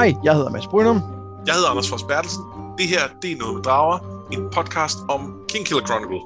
[0.00, 0.96] Hej, jeg hedder Mads Brynum.
[1.46, 2.42] Jeg hedder Anders Fors Bertelsen.
[2.78, 3.98] Det her, det er Noget med Drager,
[4.32, 6.20] en podcast om King Killer Chronicle.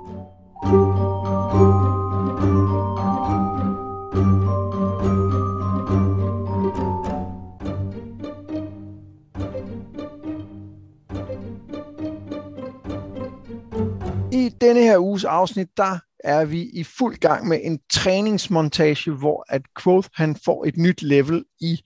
[14.32, 19.44] I denne her uges afsnit, der er vi i fuld gang med en træningsmontage, hvor
[19.48, 21.80] at Quoth han får et nyt level i.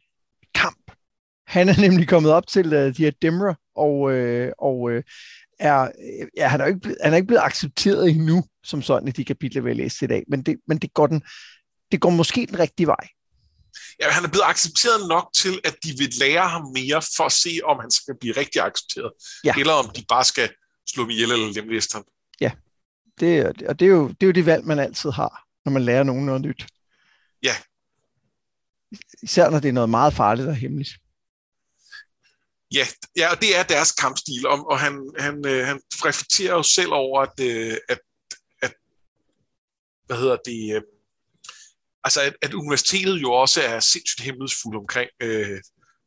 [1.49, 5.03] Han er nemlig kommet op til uh, de her Demra, og, uh, og uh,
[5.61, 5.91] er,
[6.37, 9.63] ja, han, er ikke, han er ikke blevet accepteret endnu, som sådan i de kapitler,
[9.63, 11.23] vi har læst i dag, men det, men det, går, den,
[11.93, 13.09] det går måske den rigtige vej.
[14.01, 17.33] Ja, han er blevet accepteret nok til, at de vil lære ham mere, for at
[17.33, 19.13] se, om han skal blive rigtig accepteret.
[19.45, 19.55] Ja.
[19.59, 20.51] Eller om de bare skal
[20.91, 22.05] slå ham ihjel eller lemlæste ham.
[22.41, 22.51] Ja,
[23.21, 25.83] det, og det er, jo, det er jo det valg, man altid har, når man
[25.83, 26.67] lærer nogen noget nyt.
[27.43, 27.55] Ja.
[29.23, 30.91] Især når det er noget meget farligt og hemmeligt.
[32.75, 36.63] Ja, ja, og det er deres kampstil, og, og han, han, øh, han reflekterer jo
[36.63, 37.99] selv over, at, øh, at,
[38.63, 38.75] at
[40.07, 40.83] hvad hedder det, øh,
[42.05, 45.61] altså at, at universitetet jo også er sindssygt himmelsfuld omkring øh,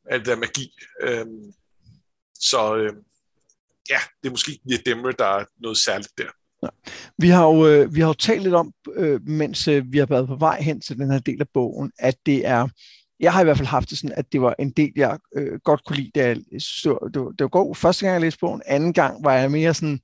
[0.10, 0.74] alt det der magi.
[1.02, 1.26] Øh,
[2.40, 2.94] så øh,
[3.90, 6.32] ja, det er måske ikke dem, der er noget særligt der.
[6.64, 6.68] Ja.
[7.18, 10.06] Vi har jo øh, vi har jo talt lidt om, øh, mens øh, vi har
[10.06, 12.68] været på vej hen til den her del af bogen, at det er
[13.22, 15.60] jeg har i hvert fald haft det sådan, at det var en del, jeg øh,
[15.64, 18.40] godt kunne lide, da jeg så, det, var, det var god første gang, jeg læste
[18.40, 18.62] bogen.
[18.66, 20.00] Anden gang var jeg mere sådan,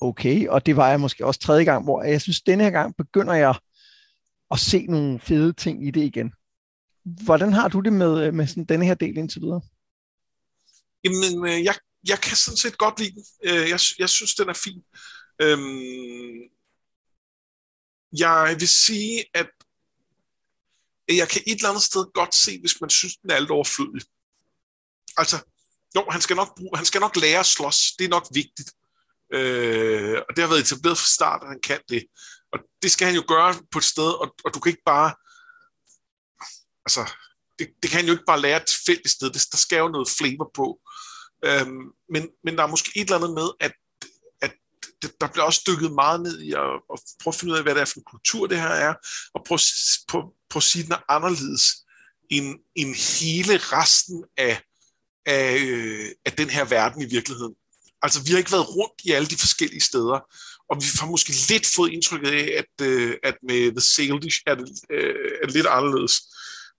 [0.00, 2.96] okay, og det var jeg måske også tredje gang, hvor jeg synes, denne her gang
[2.96, 3.54] begynder jeg
[4.50, 6.32] at se nogle fede ting i det igen.
[7.04, 9.60] Hvordan har du det med, øh, med sådan denne her del indtil videre?
[11.04, 11.74] Jamen, øh, jeg,
[12.08, 13.24] jeg kan sådan set godt lide den.
[13.44, 14.82] Øh, jeg, jeg synes, den er fin.
[15.42, 16.40] Øhm,
[18.18, 19.50] jeg vil sige, at
[21.08, 24.02] jeg kan et eller andet sted godt se, hvis man synes, den er alt overflødig.
[25.16, 25.36] Altså,
[25.96, 27.92] jo, han skal nok, bruge, han skal nok lære at slås.
[27.98, 28.70] Det er nok vigtigt.
[29.34, 32.04] Øh, og det har været etableret fra start, at han kan det.
[32.52, 35.14] Og det skal han jo gøre på et sted, og, og du kan ikke bare...
[36.86, 37.12] Altså,
[37.58, 39.30] det, det kan han jo ikke bare lære et fælles sted.
[39.30, 40.66] Det, der skal jo noget flavor på.
[41.44, 41.66] Øh,
[42.12, 43.72] men, men der er måske et eller andet med, at
[45.02, 47.62] det, der bliver også dykket meget ned i at, at prøve at finde ud af,
[47.62, 48.94] hvad det er for en kultur, det her er,
[49.34, 49.60] og prøve,
[50.08, 51.62] prøve, prøve at sige, den er anderledes
[52.30, 54.62] end, end hele resten af,
[55.26, 57.54] af, øh, af den her verden i virkeligheden.
[58.02, 60.18] Altså, vi har ikke været rundt i alle de forskellige steder,
[60.70, 64.54] og vi har måske lidt fået indtrykket af, at, øh, at med The Salish er
[64.54, 66.14] det, øh, er lidt anderledes.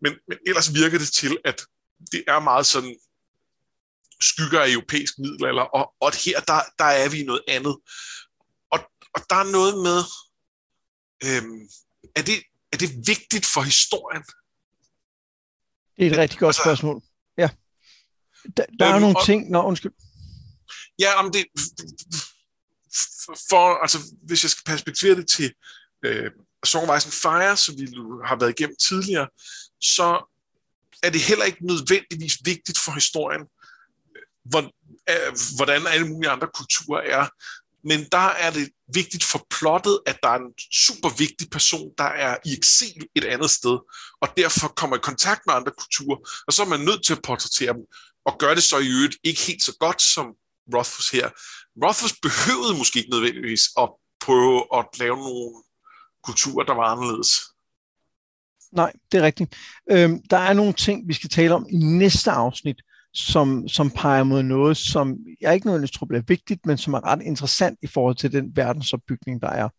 [0.01, 1.65] Men, men ellers virker det til, at
[2.11, 2.95] det er meget sådan
[4.21, 7.77] skygger af europæisk middelalder, og, og her, der, der er vi noget andet.
[8.71, 8.79] Og,
[9.13, 9.99] og der er noget med,
[11.25, 11.61] øhm,
[12.15, 12.37] er, det,
[12.73, 14.23] er det vigtigt for historien?
[15.97, 17.01] Det er et rigtig godt altså, spørgsmål.
[17.37, 17.49] Ja.
[18.57, 19.51] Der, der øhm, er nogle og, ting...
[19.51, 19.91] Nå, undskyld.
[20.99, 21.45] Ja, om det...
[23.49, 25.53] For, altså, hvis jeg skal perspektivere det til
[26.05, 26.31] øh,
[26.65, 27.85] Song of Ice and Fire, som vi
[28.25, 29.27] har været igennem tidligere,
[29.81, 30.07] så
[31.03, 33.43] er det heller ikke nødvendigvis vigtigt for historien,
[35.09, 37.27] Øh, hvordan alle mulige andre kulturer er.
[37.87, 42.03] Men der er det vigtigt for plottet, at der er en super vigtig person, der
[42.03, 43.77] er i eksil et andet sted,
[44.21, 46.17] og derfor kommer i kontakt med andre kulturer,
[46.47, 47.85] og så er man nødt til at portrættere dem,
[48.25, 50.25] og gøre det så i øvrigt ikke helt så godt som
[50.75, 51.29] Rothfuss her.
[51.85, 53.89] Rothfuss behøvede måske ikke nødvendigvis at
[54.19, 55.63] prøve at lave nogle
[56.23, 57.29] kulturer, der var anderledes.
[58.71, 59.55] Nej, det er rigtigt.
[59.91, 62.81] Øhm, der er nogle ting, vi skal tale om i næste afsnit,
[63.15, 67.05] som, som peger mod noget, som jeg ikke nødvendigvis tror bliver vigtigt, men som er
[67.05, 69.69] ret interessant i forhold til den verdensopbygning, der er.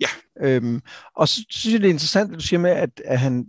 [0.00, 0.08] Ja.
[0.40, 0.80] Øhm,
[1.16, 3.46] og så synes jeg, det er interessant, at du siger med, at, at han,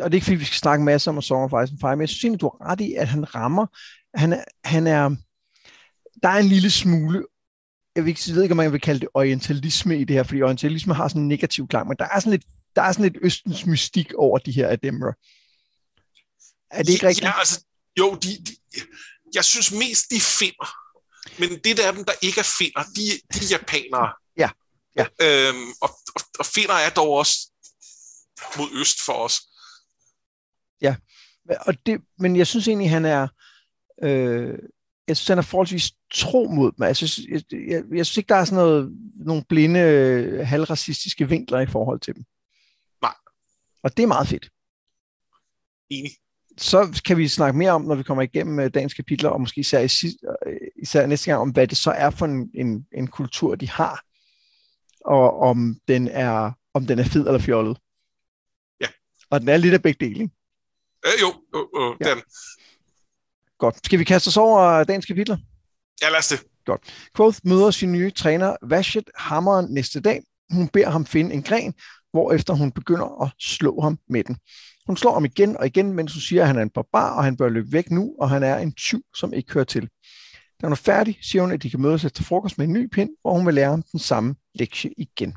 [0.00, 1.96] og det er ikke fordi, vi skal snakke masser om Song of Ice and Fire,
[1.96, 3.66] men jeg synes du har ret i, at han rammer,
[4.14, 5.10] han er, han er,
[6.22, 7.24] der er en lille smule,
[7.96, 11.08] jeg ved ikke, om man vil kalde det orientalisme i det her, fordi orientalisme har
[11.08, 12.44] sådan en negativ klang, men der er sådan lidt,
[12.76, 15.12] der er sådan lidt østens mystik over de her Ademra.
[16.70, 17.24] Er det ikke rigtigt?
[17.24, 17.64] Ja, altså,
[17.98, 18.56] jo, de, de,
[19.34, 20.68] jeg synes mest, de finder.
[21.40, 23.04] Men det der er dem, der ikke er finder, de,
[23.34, 24.12] de er japanere.
[24.36, 24.50] Ja.
[24.96, 25.06] ja.
[25.22, 27.50] Øhm, og, og, og finder er dog også
[28.58, 29.40] mod øst for os.
[30.80, 30.96] Ja,
[31.60, 33.28] og det, men jeg synes egentlig, han er...
[34.02, 34.58] Øh,
[35.08, 36.86] jeg synes, han er forholdsvis tro mod mig.
[36.86, 41.60] Jeg synes, jeg, jeg, jeg synes ikke, der er sådan noget, nogle blinde, halvracistiske vinkler
[41.60, 42.24] i forhold til dem.
[43.02, 43.14] Nej.
[43.82, 44.50] Og det er meget fedt.
[45.90, 46.12] Enig
[46.58, 49.60] så kan vi snakke mere om, når vi kommer igennem øh, dagens kapitler, og måske
[49.60, 49.82] især,
[50.46, 53.68] øh, især næste gang, om hvad det så er for en, en, en kultur, de
[53.68, 54.02] har,
[55.04, 57.78] og om den er, om den er fed eller fjollet.
[58.80, 58.86] Ja.
[59.30, 60.34] Og den er lidt af begge dele, ikke?
[61.06, 62.10] Øh, jo, jo, jo ja.
[62.10, 62.22] den.
[63.58, 63.86] Godt.
[63.86, 65.36] Skal vi kaste os over dagens kapitler?
[66.02, 66.42] Ja, lad os det.
[66.64, 67.08] Godt.
[67.16, 70.22] Quoth møder sin nye træner, Vashet, hammeren næste dag.
[70.50, 71.74] Hun beder ham finde en gren,
[72.12, 74.36] hvorefter hun begynder at slå ham med den.
[74.86, 77.24] Hun slår ham igen og igen, mens hun siger, at han er en barbar, og
[77.24, 79.88] han bør løbe væk nu, og han er en tyv, som ikke hører til.
[80.60, 82.88] Da hun er færdig, siger hun, at de kan mødes til frokost med en ny
[82.88, 85.36] pind, hvor hun vil lære ham den samme lektie igen.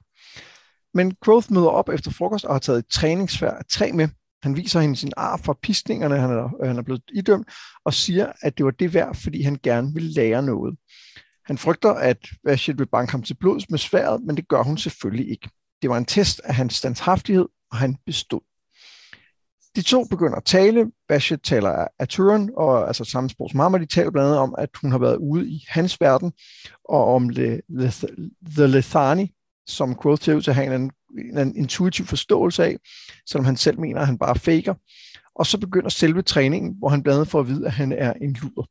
[0.93, 4.07] Men Growth møder op efter frokost og har taget et træningsfærd af træ med.
[4.43, 7.47] Han viser hende sin ar fra pistningerne, han er, han er blevet idømt,
[7.85, 10.77] og siger, at det var det værd, fordi han gerne vil lære noget.
[11.45, 14.77] Han frygter, at Vashit vil banke ham til blods med sværet, men det gør hun
[14.77, 15.49] selvfølgelig ikke.
[15.81, 18.41] Det var en test af hans standhaftighed, og han bestod.
[19.75, 20.91] De to begynder at tale.
[21.09, 24.55] Bashet taler af Turen, og altså samme sprog som ham, de taler blandt andet om,
[24.57, 26.33] at hun har været ude i hans verden,
[26.89, 27.91] og om Le, Le,
[28.55, 29.31] The Lethani,
[29.67, 32.77] som Quoth ser ud til at have en, en, en intuitiv forståelse af,
[33.29, 34.73] selvom han selv mener, at han bare faker.
[35.35, 38.13] Og så begynder selve træningen, hvor han blandt andet får at vide, at han er
[38.13, 38.69] en luder.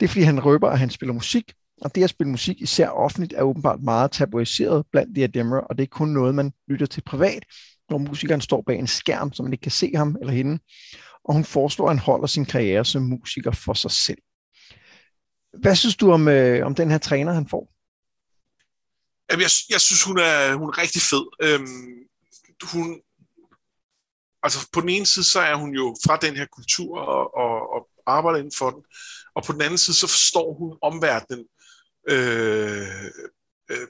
[0.00, 2.88] Det er fordi, han røber, at han spiller musik, og det at spille musik, især
[2.88, 6.86] offentligt, er åbenbart meget tabuiseret blandt de Ademra, og det er kun noget, man lytter
[6.86, 7.44] til privat,
[7.90, 10.58] når musikeren står bag en skærm, så man ikke kan se ham eller hende.
[11.24, 14.18] Og hun foreslår, at han holder sin karriere som musiker for sig selv.
[15.62, 17.74] Hvad synes du om, øh, om den her træner, han får?
[19.30, 21.24] Jamen, jeg, jeg synes, hun er, hun er rigtig fed.
[21.42, 21.94] Øhm,
[22.62, 23.00] hun,
[24.42, 27.74] altså på den ene side, så er hun jo fra den her kultur og, og,
[27.74, 28.82] og arbejder inden for den.
[29.34, 31.46] Og på den anden side, så forstår hun omverdenen
[32.08, 33.04] øh,
[33.70, 33.88] øh,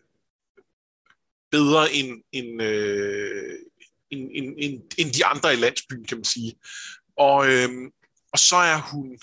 [1.51, 3.59] bedre end, end, øh,
[4.15, 6.55] end, end, end, end de andre i landsbyen, kan man sige.
[7.19, 7.91] Og, øhm,
[8.33, 9.19] og så er hun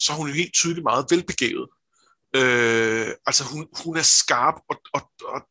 [0.00, 1.68] så er hun jo helt tydeligt meget velbegavet.
[2.36, 5.48] Øh, altså hun, hun er skarp, og, og, og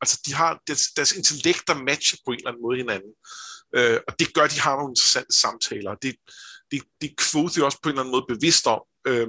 [0.00, 3.12] altså de har deres, deres intellekter matcher på en eller anden måde hinanden.
[3.74, 5.94] Øh, og det gør, at de har nogle interessante samtaler.
[5.94, 6.16] Det,
[6.70, 8.82] det, det kvote jo også på en eller anden måde bevidst om.
[9.06, 9.28] Øh,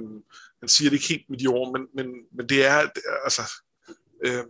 [0.60, 2.88] han siger det ikke helt med de ord, men, men, men det er,
[3.24, 3.42] altså,
[4.24, 4.44] øh,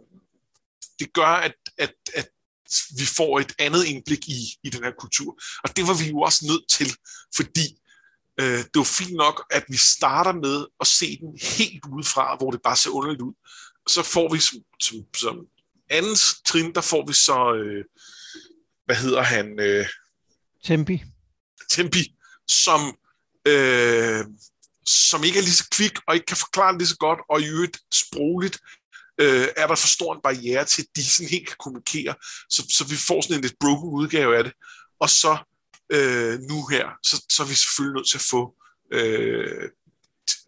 [0.98, 2.28] det gør, at, at, at
[2.98, 5.38] vi får et andet indblik i, i den her kultur.
[5.64, 6.96] Og det var vi jo også nødt til,
[7.36, 7.66] fordi
[8.40, 12.50] øh, det var fint nok, at vi starter med at se den helt udefra, hvor
[12.50, 13.34] det bare ser underligt ud.
[13.84, 15.36] Og så får vi som, som, som
[15.90, 17.84] anden trin, der får vi så, øh,
[18.84, 19.60] hvad hedder han?
[19.60, 19.86] Øh,
[20.64, 21.02] Tempi.
[21.70, 22.14] Tempi,
[22.48, 22.80] som,
[23.48, 24.24] øh,
[24.86, 27.40] som ikke er lige så kvik, og ikke kan forklare det lige så godt, og
[27.40, 28.58] i øvrigt sprogligt
[29.20, 32.14] øh, er der for stor en barriere til, at de sådan helt kan kommunikere.
[32.50, 34.52] Så, så vi får sådan en lidt broken udgave af det.
[35.00, 35.38] Og så
[35.92, 38.54] øh, nu her, så, så er vi selvfølgelig nødt til at få
[38.92, 39.68] øh,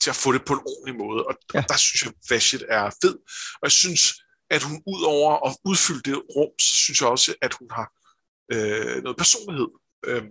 [0.01, 1.25] til at få det på en ordentlig måde.
[1.25, 1.59] Og, ja.
[1.59, 3.15] og der synes jeg, Vashit er fed.
[3.55, 4.15] Og jeg synes,
[4.51, 7.89] at hun ud over at udfylde det rum, så synes jeg også, at hun har
[8.53, 9.69] øh, noget personlighed.
[10.07, 10.23] Øh,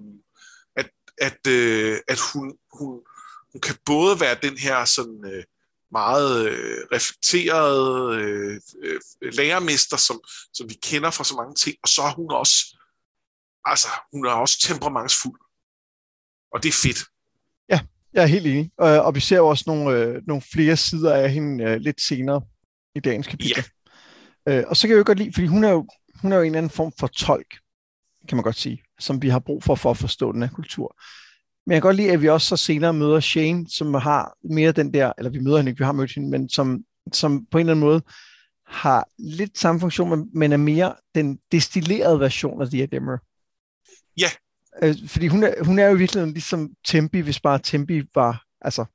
[0.75, 3.00] at at, øh, at hun, hun,
[3.51, 5.44] hun kan både være den her sådan øh,
[5.94, 10.22] meget øh, reflekterede øh, øh, lærermester, som,
[10.54, 12.56] som vi kender fra så mange ting, og så er hun også
[13.66, 15.40] altså, hun er også temperamentsfuld.
[16.54, 17.00] Og det er fedt.
[17.69, 17.80] Ja,
[18.13, 18.72] jeg er helt enig.
[18.78, 22.01] Og, og vi ser jo også nogle, øh, nogle flere sider af hende øh, lidt
[22.01, 22.42] senere
[22.96, 23.66] i dagens kapitel.
[24.48, 24.60] Ja.
[24.60, 25.88] Øh, og så kan jeg jo godt lide, fordi hun er jo,
[26.22, 27.57] hun er jo en eller anden form for tolk,
[28.30, 30.98] kan man godt sige, som vi har brug for for at forstå den her kultur.
[31.65, 34.72] Men jeg kan godt lide, at vi også så senere møder Shane, som har mere
[34.72, 37.58] den der, eller vi møder hende ikke, vi har mødt hende, men som, som på
[37.58, 38.01] en eller anden måde
[38.67, 43.17] har lidt samme funktion, men er mere den destillerede version af Ademmer.
[44.17, 44.27] Ja.
[44.84, 48.86] Øh, fordi hun er, hun er jo virkelig ligesom Tempi, hvis bare Tempi var, altså,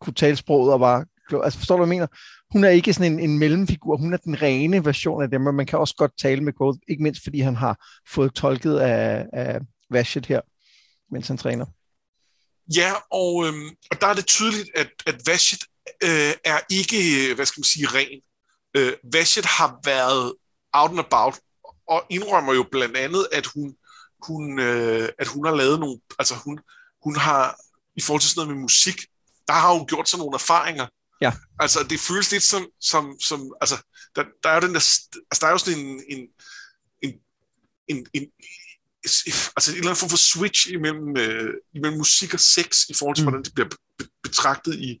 [0.00, 2.06] kunne tale sproget og var Altså forstår du, hvad jeg mener?
[2.52, 5.54] Hun er ikke sådan en, en mellemfigur, hun er den rene version af dem, men
[5.54, 9.26] man kan også godt tale med Quoth, ikke mindst fordi han har fået tolket af,
[9.32, 10.40] af Vashit her,
[11.10, 11.66] mens han træner.
[12.68, 15.64] Ja, og, øhm, og der er det tydeligt, at, at Vashit
[16.02, 18.20] øh, er ikke, hvad skal man sige, ren.
[18.76, 20.34] Øh, Vashit har været
[20.72, 21.34] out and about,
[21.88, 23.74] og indrømmer jo blandt andet, at hun,
[24.26, 26.58] hun, øh, at hun har lavet nogle, altså hun,
[27.04, 27.56] hun har,
[27.96, 29.06] i forhold til sådan noget med musik,
[29.48, 30.86] der har hun gjort sådan nogle erfaringer.
[31.20, 31.32] Ja.
[31.60, 33.76] Altså, det føles lidt som, som, som altså,
[34.16, 34.84] der, der er jo den der,
[35.30, 36.28] altså, der er jo sådan en, en,
[37.02, 37.20] en,
[37.88, 38.30] en, en
[39.56, 43.16] altså en eller anden form for switch imellem, øh, imellem musik og sex i forhold
[43.16, 43.30] til, mm.
[43.30, 43.68] hvordan det bliver
[44.22, 45.00] betragtet i,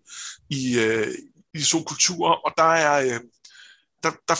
[0.50, 1.14] i, øh,
[1.54, 3.20] i de to kulturer, og der er, øh,
[4.02, 4.38] der, der,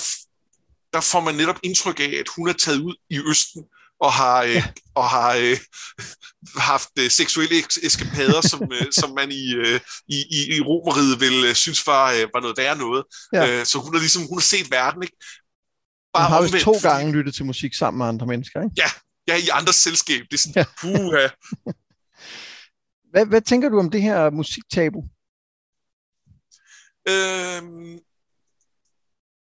[0.92, 3.64] der får man netop indtryk af, at hun er taget ud i Østen,
[4.00, 4.64] og har, øh, ja.
[4.94, 5.58] og har øh,
[6.70, 11.44] haft øh, seksuelle eskapader, som, øh, som man i, øh, i, i, i Romeriet vil
[11.48, 13.04] øh, synes var, øh, var noget værre noget.
[13.32, 13.60] Ja.
[13.60, 15.16] Øh, så hun har ligesom hun har set verden, ikke?
[16.14, 18.74] Bare hun har omvendt, to gange lyttet til musik sammen med andre mennesker, ikke?
[18.76, 18.90] Ja,
[19.28, 20.26] ja i andres selskab.
[20.30, 20.64] Det er sådan, ja.
[20.80, 21.28] puha.
[23.10, 25.08] hvad, hvad tænker du om det her musiktabu?
[27.08, 27.62] Øh,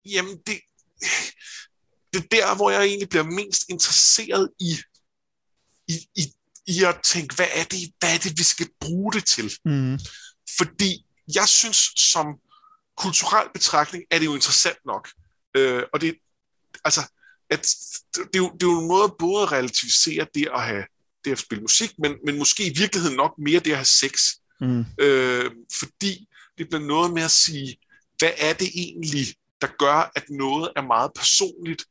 [0.05, 0.59] jamen, det,
[2.13, 4.77] det er der, hvor jeg egentlig bliver mest interesseret i,
[5.87, 6.33] i, i,
[6.67, 9.53] i at tænke, hvad er, det, hvad er det, vi skal bruge det til?
[9.65, 9.99] Mm.
[10.57, 12.25] Fordi jeg synes, som
[12.97, 15.09] kulturel betragtning, er det jo interessant nok.
[15.55, 16.15] Øh, og det,
[16.85, 17.01] altså,
[17.49, 17.75] at,
[18.15, 20.85] det, er jo, det er jo en måde både at relativisere det at have
[21.25, 24.21] det at spille musik, men, men måske i virkeligheden nok mere det at have sex.
[24.61, 24.85] Mm.
[24.99, 27.77] Øh, fordi det bliver noget med at sige,
[28.19, 29.25] hvad er det egentlig,
[29.61, 31.85] der gør, at noget er meget personligt,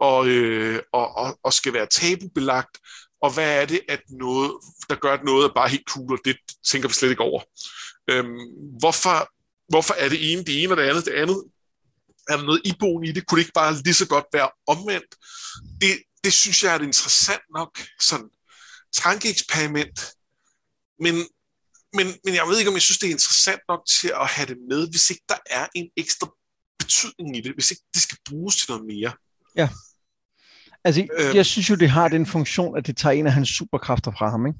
[0.00, 2.78] og, øh, og, og, og skal være tabubelagt,
[3.22, 4.52] og hvad er det, at noget,
[4.88, 7.42] der gør, at noget er bare helt cool, og det tænker vi slet ikke over.
[8.10, 8.38] Øhm,
[8.78, 9.30] hvorfor,
[9.68, 11.44] hvorfor er det ene det ene, og det andet det andet?
[12.28, 13.26] Er der noget iboende i det?
[13.26, 15.16] Kunne det ikke bare lige så godt være omvendt?
[15.80, 18.30] Det, det synes jeg er et interessant nok sådan
[18.92, 20.00] tankeeksperiment,
[21.00, 21.14] men,
[21.92, 24.46] men, men jeg ved ikke, om jeg synes, det er interessant nok til at have
[24.46, 26.26] det med, hvis ikke der er en ekstra
[26.78, 29.12] betydning i det, hvis ikke det skal bruges til noget mere.
[29.56, 29.68] Ja.
[30.84, 33.48] Altså, øh, jeg synes jo, det har den funktion, at det tager en af hans
[33.48, 34.58] superkræfter fra ham, ikke?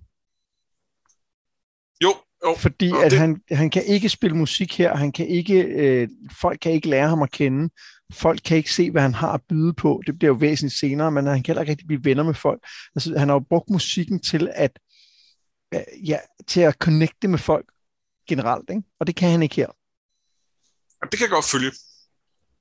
[2.03, 2.55] Jo, jo.
[2.55, 3.19] Fordi jo, at det...
[3.19, 6.09] han, han kan ikke spille musik her, han kan ikke, øh,
[6.41, 7.71] folk kan ikke lære ham at kende,
[8.13, 11.11] folk kan ikke se, hvad han har at byde på, det bliver jo væsentligt senere,
[11.11, 12.67] men han kan heller ikke rigtig blive venner med folk.
[12.97, 14.79] Altså, han har jo brugt musikken til at,
[15.75, 17.67] øh, ja, til at connecte med folk
[18.29, 18.83] generelt, ikke?
[19.01, 19.67] og det kan han ikke her.
[21.03, 21.73] Det kan jeg godt følge.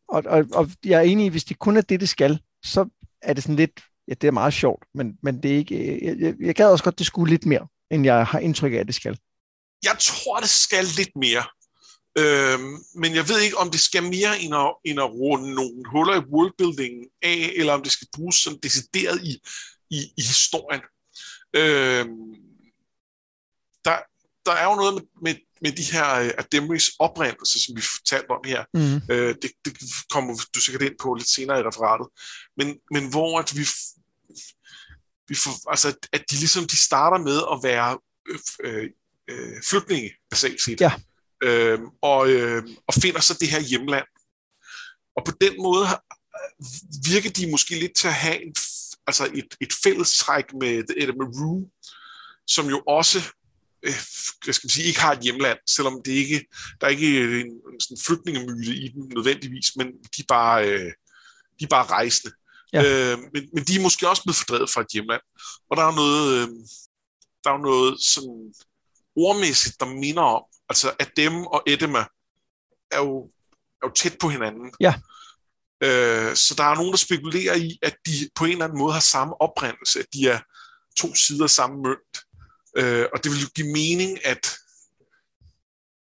[0.09, 2.89] Og, og, og jeg er enig i, hvis det kun er det, det skal, så
[3.21, 6.17] er det sådan lidt, ja, det er meget sjovt, men, men det er ikke, jeg,
[6.19, 8.87] jeg, jeg gad også godt, det skulle lidt mere, end jeg har indtryk af, at
[8.87, 9.17] det skal.
[9.83, 11.45] Jeg tror, det skal lidt mere.
[12.17, 15.83] Øhm, men jeg ved ikke, om det skal mere end at, end at runde nogle
[15.91, 19.41] huller i worldbuildingen af, eller om det skal bruges sådan decideret i,
[19.89, 20.81] i, i historien.
[21.53, 22.35] Øhm,
[23.85, 23.97] der,
[24.45, 28.29] der er jo noget med, med, med de her uh, Ademris oprindelse, som vi fortalte
[28.29, 28.63] om her.
[28.73, 29.13] Mm.
[29.13, 29.77] Øh, det, det
[30.09, 32.07] kommer du sikkert ind på lidt senere i referatet.
[32.57, 33.65] Men, men hvor at vi,
[35.27, 37.99] vi får, altså, at de ligesom de starter med at være
[38.63, 38.89] øh,
[39.27, 40.81] øh, flygtninge, basalt set.
[40.81, 40.91] Ja.
[41.43, 44.05] Øh, og, øh, og finder så det her hjemland.
[45.15, 45.87] Og på den måde
[47.09, 48.55] virker de måske lidt til at have en,
[49.07, 51.69] altså et, et fællestræk med Edmund Rue,
[52.47, 53.19] som jo også
[53.83, 53.93] øh,
[54.47, 56.45] jeg skal sige, ikke har et hjemland, selvom det ikke,
[56.81, 60.91] der er ikke en, en sådan flygtningemyle i dem nødvendigvis, men de er bare, øh,
[61.59, 62.35] de er bare rejsende.
[62.73, 62.81] Ja.
[62.83, 65.21] Øh, men, men de er måske også blevet fordrevet fra et hjemland.
[65.69, 66.47] Og der er noget, øh,
[67.43, 68.53] der er noget sådan
[69.17, 72.05] ordmæssigt, der minder om, altså at dem og Edema
[72.91, 73.31] er jo,
[73.81, 74.73] er jo tæt på hinanden.
[74.79, 74.93] Ja.
[75.83, 78.93] Øh, så der er nogen, der spekulerer i, at de på en eller anden måde
[78.93, 80.39] har samme oprindelse, at de er
[80.99, 82.17] to sider af samme mønt.
[82.77, 84.57] Øh, og det vil jo give mening, at,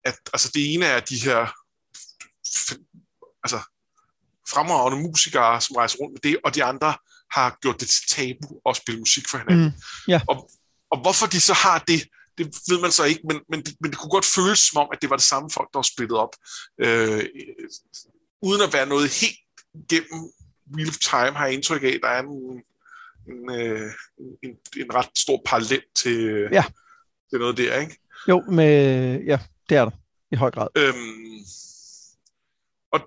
[0.03, 1.39] at altså det ene er de her
[3.43, 3.60] altså,
[4.50, 6.98] fremragende musikere, som rejser rundt med det, og de andre
[7.31, 9.65] har gjort det til tabu at spille musik for hinanden.
[9.65, 9.74] Mm,
[10.07, 10.22] ja.
[10.27, 10.50] og,
[10.91, 12.07] og hvorfor de så har det,
[12.38, 14.89] det ved man så ikke, men, men, det, men det kunne godt føles som om,
[14.94, 16.36] at det var det samme folk, der var splittet op.
[16.82, 17.25] Øh,
[18.42, 19.39] uden at være noget helt
[19.89, 20.32] gennem
[20.74, 22.63] Wheel of Time, har jeg indtryk af, der er en,
[23.27, 23.92] en, øh,
[24.44, 26.63] en, en ret stor parallel til, ja.
[27.30, 27.98] til noget der, ikke?
[28.30, 29.39] Jo, med, ja,
[29.70, 29.92] det er der
[30.32, 30.68] i høj grad.
[30.77, 31.39] Øhm,
[32.92, 33.00] og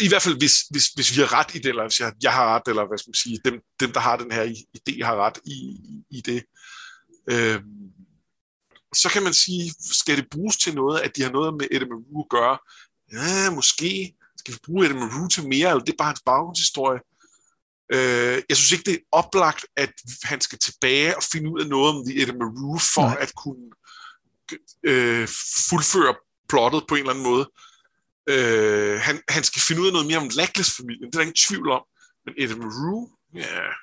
[0.00, 2.32] i hvert fald, hvis, hvis, hvis vi har ret i det, eller hvis jeg, jeg
[2.32, 4.44] har ret, eller hvad skal man sige, dem, dem der har den her
[4.78, 5.58] idé, har ret i,
[5.92, 6.44] i, i det,
[7.30, 7.78] øhm,
[8.94, 12.24] så kan man sige, skal det bruges til noget, at de har noget med Rue
[12.24, 12.58] at gøre?
[13.12, 14.14] Ja, måske.
[14.36, 17.00] Skal vi bruge Rue til mere, eller det er bare hans baggrundshistorie?
[17.92, 19.92] Øh, jeg synes ikke, det er oplagt, at
[20.22, 23.16] han skal tilbage og finde ud af noget om The Rue, for Nej.
[23.20, 23.70] at kunne
[24.82, 25.28] øh,
[25.68, 26.14] fuldføre
[26.48, 27.50] plottet på en eller anden måde.
[28.28, 31.46] Øh, han, han skal finde ud af noget mere om Lackless-familien, det er der ingen
[31.48, 31.82] tvivl om.
[32.24, 33.40] Men Rue, ja...
[33.40, 33.74] Yeah.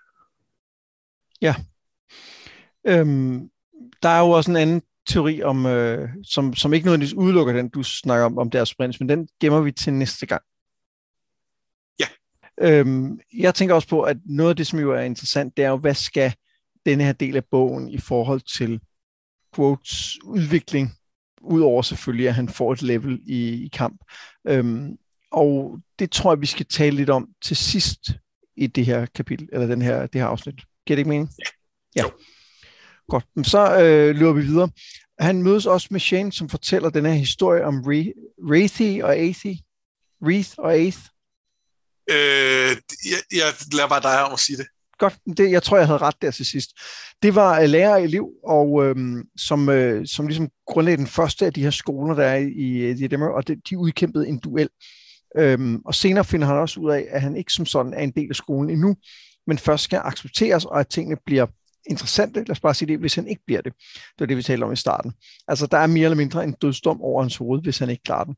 [1.41, 1.55] Ja.
[2.87, 3.49] Øhm,
[4.03, 7.69] der er jo også en anden teori, om, øh, som, som ikke nødvendigvis udelukker den,
[7.69, 10.41] du snakker om, om deres sprint, men den gemmer vi til næste gang.
[11.99, 12.05] Ja.
[12.61, 15.69] Øhm, jeg tænker også på, at noget af det, som jo er interessant, det er
[15.69, 16.33] jo, hvad skal
[16.85, 18.79] denne her del af bogen i forhold til
[19.55, 20.91] quotes udvikling,
[21.41, 24.01] udover selvfølgelig, at han får et level i, i kamp.
[24.47, 24.97] Øhm,
[25.31, 27.99] og det tror jeg, vi skal tale lidt om til sidst
[28.57, 30.55] i det her kapitel, eller den her, det her afsnit.
[30.55, 31.29] Giver det ikke mening?
[31.95, 32.03] Ja.
[32.03, 32.09] ja.
[33.09, 33.25] Godt.
[33.47, 34.69] Så øh, løber vi videre.
[35.19, 37.83] Han mødes også med Shane, som fortæller den her historie om
[38.43, 39.55] Wraithy og Aethy.
[40.21, 40.97] Wreath og Aeth.
[42.09, 42.77] Øh,
[43.12, 44.67] jeg, jeg lader bare dig om at sige det.
[45.00, 45.17] godt.
[45.38, 46.69] Det, jeg tror, jeg havde ret der til sidst.
[47.24, 51.45] Det var uh, lærer og elev, og øhm, som, øh, som ligesom grundlagde den første
[51.45, 54.69] af de her skoler, der er i, i Edinburgh, og de, de udkæmpede en duel.
[55.38, 58.12] Øhm, og senere finder han også ud af, at han ikke som sådan er en
[58.12, 58.95] del af skolen endnu,
[59.47, 61.45] men først skal accepteres, og at tingene bliver
[61.89, 63.73] interessante, lad os bare sige det, hvis han ikke bliver det.
[63.73, 65.13] Det var det, vi talte om i starten.
[65.47, 68.23] Altså, der er mere eller mindre en dødsdom over hans hoved, hvis han ikke klarer
[68.23, 68.35] den.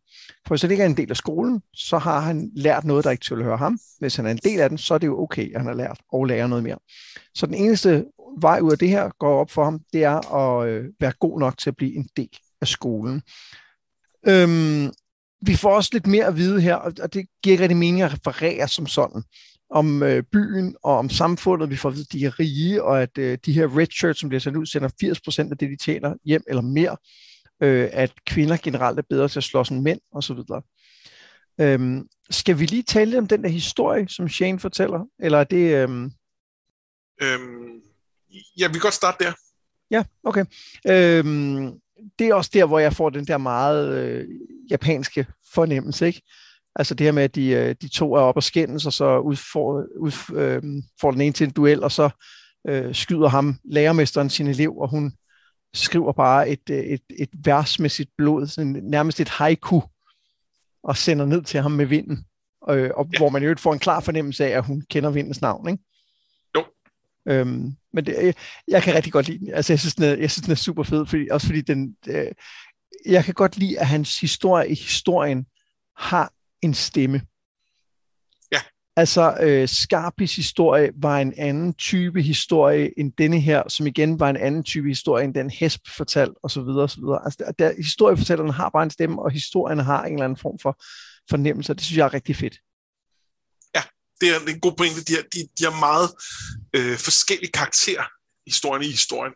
[0.47, 3.11] For hvis han ikke er en del af skolen, så har han lært noget, der
[3.11, 3.79] ikke tilhører ham.
[3.99, 5.73] Hvis han er en del af den, så er det jo okay, at han har
[5.73, 6.77] lært og lærer noget mere.
[7.35, 8.05] Så den eneste
[8.41, 11.39] vej ud af det her går op for ham, det er at øh, være god
[11.39, 13.21] nok til at blive en del af skolen.
[14.27, 14.91] Øhm,
[15.41, 18.13] vi får også lidt mere at vide her, og det giver ikke rigtig mening at
[18.13, 19.23] referere som sådan
[19.69, 21.69] om øh, byen og om samfundet.
[21.69, 24.19] Vi får at vide, at de er rige, og at øh, de her red shirts,
[24.19, 24.89] som bliver sendt ud, sender
[25.47, 26.97] 80% af det, de tjener hjem eller mere.
[27.63, 30.37] Øh, at kvinder generelt er bedre til at slås end mænd osv.
[31.61, 35.05] Øhm, skal vi lige tale lidt om den der historie, som Shane fortæller?
[35.19, 35.75] Eller er det...
[35.75, 36.11] Øhm...
[37.21, 37.81] Øhm,
[38.59, 39.31] ja, vi kan godt starte der.
[39.91, 40.45] Ja, okay.
[40.89, 41.79] Øhm,
[42.19, 44.27] det er også der, hvor jeg får den der meget øh,
[44.69, 46.21] japanske fornemmelse, ikke?
[46.79, 49.19] Altså det her med, at de, øh, de to er op og skændes, og så
[49.19, 50.61] udfor, ud, øh,
[51.01, 52.09] får den ene til en duel, og så
[52.67, 55.13] øh, skyder ham lærermesteren sin elev, og hun
[55.73, 59.81] skriver bare et, øh, et, et vers med sit blod, sådan nærmest et haiku,
[60.83, 62.25] og sender ned til ham med vinden.
[62.69, 63.17] Øh, og ja.
[63.17, 65.83] hvor man jo får en klar fornemmelse af, at hun kender vindens navn, ikke?
[66.55, 66.65] Jo.
[67.27, 68.33] Øhm, men det, jeg,
[68.67, 69.53] jeg kan rigtig godt lide den.
[69.53, 71.95] Altså, jeg synes, den er, jeg synes, den er super fed, fordi, også fordi den,
[72.07, 72.31] øh,
[73.05, 75.45] jeg kan godt lide, at hans historie i historien
[75.97, 77.21] har en stemme.
[78.51, 78.61] Ja.
[78.95, 84.29] Altså, øh, Scarpis historie var en anden type historie end denne her, som igen var
[84.29, 87.25] en anden type historie end den Hesp fortalt, og så videre, og så videre.
[87.25, 90.59] Altså, der, der, historiefortællerne har bare en stemme, og historierne har en eller anden form
[90.59, 90.77] for
[91.29, 92.59] fornemmelse, det synes jeg er rigtig fedt.
[93.75, 93.83] Ja,
[94.21, 95.03] det er en god pointe.
[95.03, 96.09] De har, de, de har meget
[96.73, 98.03] øh, forskellige karakterer,
[98.47, 99.33] historien i historien.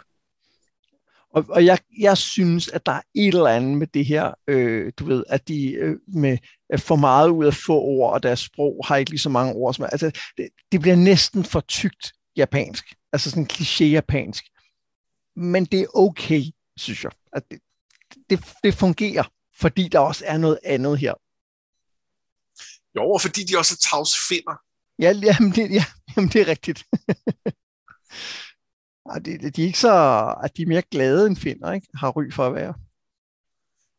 [1.33, 4.91] Og, og jeg, jeg synes, at der er et eller andet med det her, øh,
[4.97, 6.37] du ved, at de øh, med
[6.79, 9.73] for meget ud af få ord, og deres sprog har ikke lige så mange ord.
[9.73, 12.85] Som, altså, det, det bliver næsten for tykt japansk.
[13.13, 14.43] Altså sådan kliché japansk.
[15.35, 16.41] Men det er okay,
[16.77, 17.11] synes jeg.
[17.33, 17.59] At det,
[18.29, 19.23] det, det fungerer,
[19.59, 21.13] fordi der også er noget andet her.
[22.95, 24.55] Jo, og fordi de også er tavse finder.
[24.99, 26.83] Ja, jamen det, ja, jamen det er rigtigt.
[29.25, 29.93] De, de er ikke så,
[30.43, 31.87] at de er mere glade end finder, ikke?
[31.95, 32.73] Har ry for at være.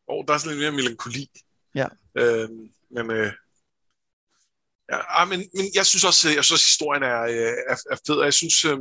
[0.07, 1.29] Og oh, der er sådan lidt mere melankoli.
[1.75, 1.87] Ja.
[2.17, 2.49] Øh,
[2.91, 3.33] men, øh,
[4.91, 7.97] ja, ah, men, men jeg synes også, jeg synes også historien er, øh, er, er
[8.07, 8.79] fed, og jeg synes, øh,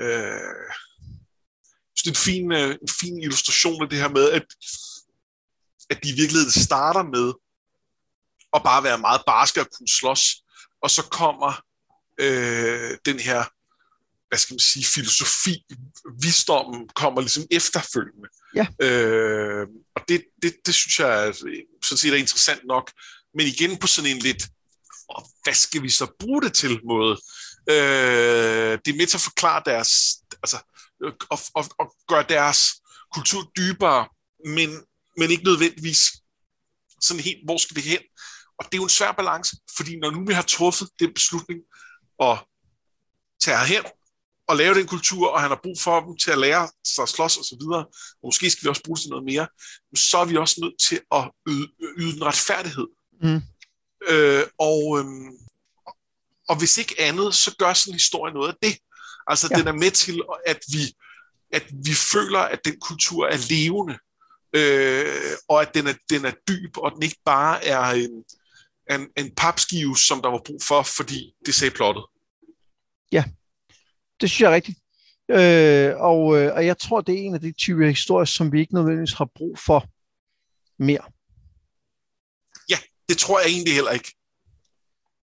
[0.00, 0.64] øh,
[1.94, 4.46] det er en fin, øh, en fin illustration af det her med, at,
[5.90, 7.32] at de i virkeligheden starter med
[8.52, 10.42] at bare være meget barske og kunne slås,
[10.82, 11.52] og så kommer
[12.20, 13.44] øh, den her
[14.30, 15.64] hvad skal man sige, filosofi,
[16.22, 18.28] visdommen kommer ligesom efterfølgende.
[18.54, 18.66] Ja.
[18.86, 21.32] Øh, og det, det, det synes jeg er,
[21.82, 22.92] sådan set er interessant nok,
[23.34, 24.48] men igen på sådan en lidt,
[25.08, 27.20] oh, hvad skal vi så bruge det til måde?
[27.70, 29.90] Øh, det er med til at forklare deres,
[30.42, 30.58] altså,
[31.30, 32.58] og, og, og gøre deres
[33.14, 34.08] kultur dybere,
[34.46, 34.70] men,
[35.16, 36.00] men ikke nødvendigvis
[37.00, 38.02] sådan helt, hvor skal vi hen?
[38.58, 41.60] Og det er jo en svær balance, fordi når nu vi har truffet den beslutning
[42.18, 42.48] og
[43.40, 43.82] tager hen,
[44.50, 47.08] at lave den kultur, og han har brug for dem til at lære sig at
[47.08, 47.84] slås og så videre,
[48.22, 49.48] og måske skal vi også bruge det til noget mere,
[49.96, 52.86] så er vi også nødt til at yde, yde en retfærdighed.
[53.22, 53.42] Mm.
[54.08, 55.30] Øh, og, øhm,
[56.48, 58.78] og hvis ikke andet, så gør sådan en historie noget af det.
[59.26, 59.58] Altså, ja.
[59.58, 60.94] den er med til, at vi,
[61.52, 63.98] at vi føler, at den kultur er levende,
[64.56, 68.24] øh, og at den er, den er dyb, og den ikke bare er en,
[68.90, 72.04] en, en papskive, som der var brug for, fordi det sagde plottet.
[73.12, 73.24] Ja,
[74.20, 74.78] det synes jeg er rigtigt.
[75.30, 78.60] Øh, og, øh, og jeg tror, det er en af de typer historier, som vi
[78.60, 79.88] ikke nødvendigvis har brug for
[80.82, 81.04] mere.
[82.68, 82.78] Ja,
[83.08, 84.14] det tror jeg egentlig heller ikke.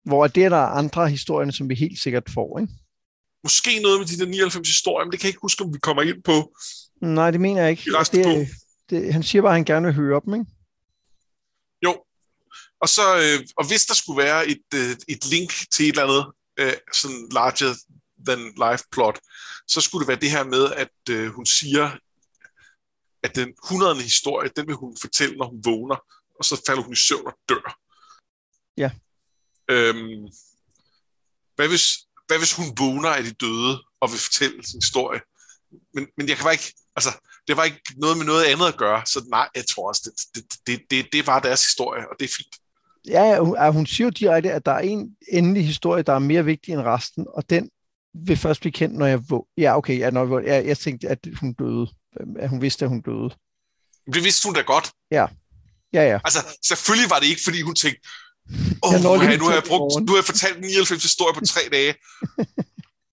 [0.04, 2.72] Hvor det er der andre historier, som vi helt sikkert får, ikke?
[3.42, 5.78] Måske noget med de der 99 historier, men det kan jeg ikke huske, om vi
[5.78, 6.54] kommer ind på.
[7.02, 7.90] Nej, det mener jeg ikke.
[8.12, 8.48] Det,
[8.90, 10.46] det, han siger bare, at han gerne vil høre dem, ikke?
[11.84, 12.04] Jo.
[12.80, 16.02] Og, så, øh, og hvis der skulle være et, øh, et link til et eller
[16.02, 16.24] andet
[16.58, 17.74] øh, sådan larger
[18.26, 19.18] than life plot,
[19.68, 21.90] så skulle det være det her med, at øh, hun siger,
[23.22, 24.02] at den 100.
[24.02, 25.96] historie, den vil hun fortælle, når hun vågner,
[26.38, 27.78] og så falder hun i søvn og dør.
[28.76, 28.90] Ja.
[29.70, 30.28] Øhm,
[31.56, 31.86] hvad, hvis,
[32.26, 35.20] hvad hvis hun vågner af de døde og vil fortælle sin historie?
[35.94, 37.10] Men, men jeg kan bare ikke, altså,
[37.48, 40.44] det var ikke noget med noget andet at gøre, så nej, jeg tror også, det,
[40.44, 42.56] det, det, det, det var deres historie, og det er fint.
[43.06, 46.44] Ja, hun, hun siger jo direkte, at der er en endelig historie, der er mere
[46.44, 47.70] vigtig end resten, og den
[48.14, 49.20] vil først blive kendt, når jeg...
[49.58, 51.86] Ja, okay, ja, når jeg, jeg tænkte, at hun døde.
[52.38, 53.30] At hun vidste, at hun døde.
[54.14, 54.90] Det vidste hun da godt.
[55.10, 55.26] Ja.
[55.92, 56.18] Ja, ja.
[56.24, 58.08] Altså, selvfølgelig var det ikke, fordi hun tænkte,
[58.82, 61.44] oh, nu, har jeg, nu, har jeg brugt, nu har jeg fortalt 99 historier på
[61.44, 61.94] tre dage.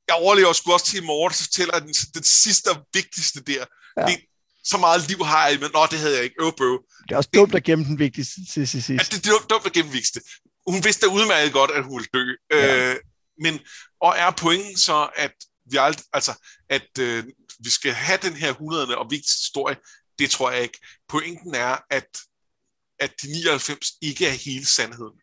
[0.10, 3.40] Jeg overlever sgu også til i morgen, så fortæller jeg den, den sidste og vigtigste
[3.42, 3.66] der.
[3.98, 4.06] Ja.
[4.06, 4.18] Det,
[4.64, 6.36] så meget liv har jeg, men nå, det havde jeg ikke.
[6.44, 6.72] Oh, bro.
[7.04, 8.90] Det er også dumt at gemme den vigtigste til sidst.
[8.90, 10.22] Ja, det, det er dumt at gemme den vigtigste.
[10.68, 12.26] Hun vidste da udmærket godt, at hun ville dø.
[12.52, 12.92] Ja.
[12.92, 12.96] Øh,
[13.40, 13.60] men,
[14.02, 15.34] og er pointen så, at
[15.72, 16.34] vi ald- altså,
[16.70, 17.24] at øh,
[17.60, 18.98] vi skal have den her 100.
[18.98, 19.78] og vigtigste historie,
[20.20, 20.80] det tror jeg ikke.
[21.08, 22.20] Pointen er, at,
[23.00, 25.20] at de 99 ikke er hele sandheden.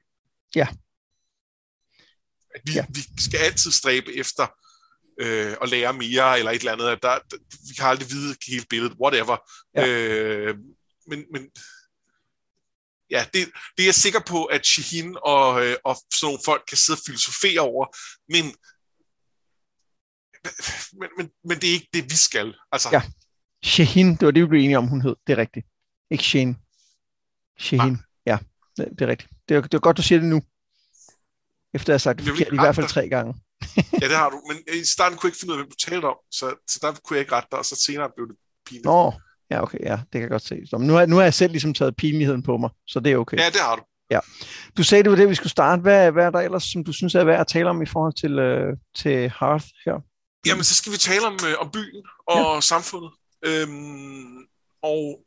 [0.55, 0.69] Ja.
[2.55, 2.87] At vi, ja.
[2.89, 4.47] vi skal altid stræbe efter
[5.21, 7.03] øh, at lære mere, eller et eller andet.
[7.03, 7.37] Der, der,
[7.69, 9.37] vi kan aldrig vide hele billedet, whatever.
[9.77, 9.87] Ja.
[9.87, 10.57] Øh,
[11.07, 11.51] men, men
[13.17, 13.41] ja, det,
[13.75, 16.99] det er jeg sikker på, at Shaheen og, øh, og sådan nogle folk kan sidde
[16.99, 17.85] og filosofere over,
[18.35, 18.45] men,
[21.01, 22.55] men, men, men det er ikke det, vi skal.
[22.73, 23.03] Altså, ja.
[23.65, 25.17] Shaheen, det var det, vi blev enige om, hun hed.
[25.27, 25.67] Det er rigtigt.
[26.11, 26.57] Ikke Shane.
[27.59, 27.99] Shaheen.
[28.27, 28.39] Ja,
[28.77, 29.31] det, er rigtigt.
[29.49, 30.43] Det er, det er godt, du siger det nu.
[31.75, 33.35] Efter jeg har sagt det forkert i hvert fald tre gange.
[34.03, 34.43] ja, det har du.
[34.49, 36.79] Men i starten kunne jeg ikke finde ud af, hvem du talte om, så, så
[36.83, 38.85] der kunne jeg ikke rette dig, og så senere blev det pinligt.
[38.85, 39.13] Nå,
[39.55, 40.67] ja, okay, ja, det kan jeg godt se.
[40.67, 43.17] Så, nu, har, nu har jeg selv ligesom taget pinligheden på mig, så det er
[43.17, 43.37] okay.
[43.37, 43.83] Ja, det har du.
[44.11, 44.21] Ja.
[44.77, 45.83] Du sagde, det var det, vi skulle starte.
[45.83, 48.15] Hvad, hvad er der ellers, som du synes er værd at tale om i forhold
[48.15, 50.01] til, øh, til Hearth her?
[50.47, 52.61] Jamen, så skal vi tale om, øh, om byen og ja.
[52.61, 53.11] samfundet.
[53.47, 54.37] Øhm,
[54.83, 55.25] og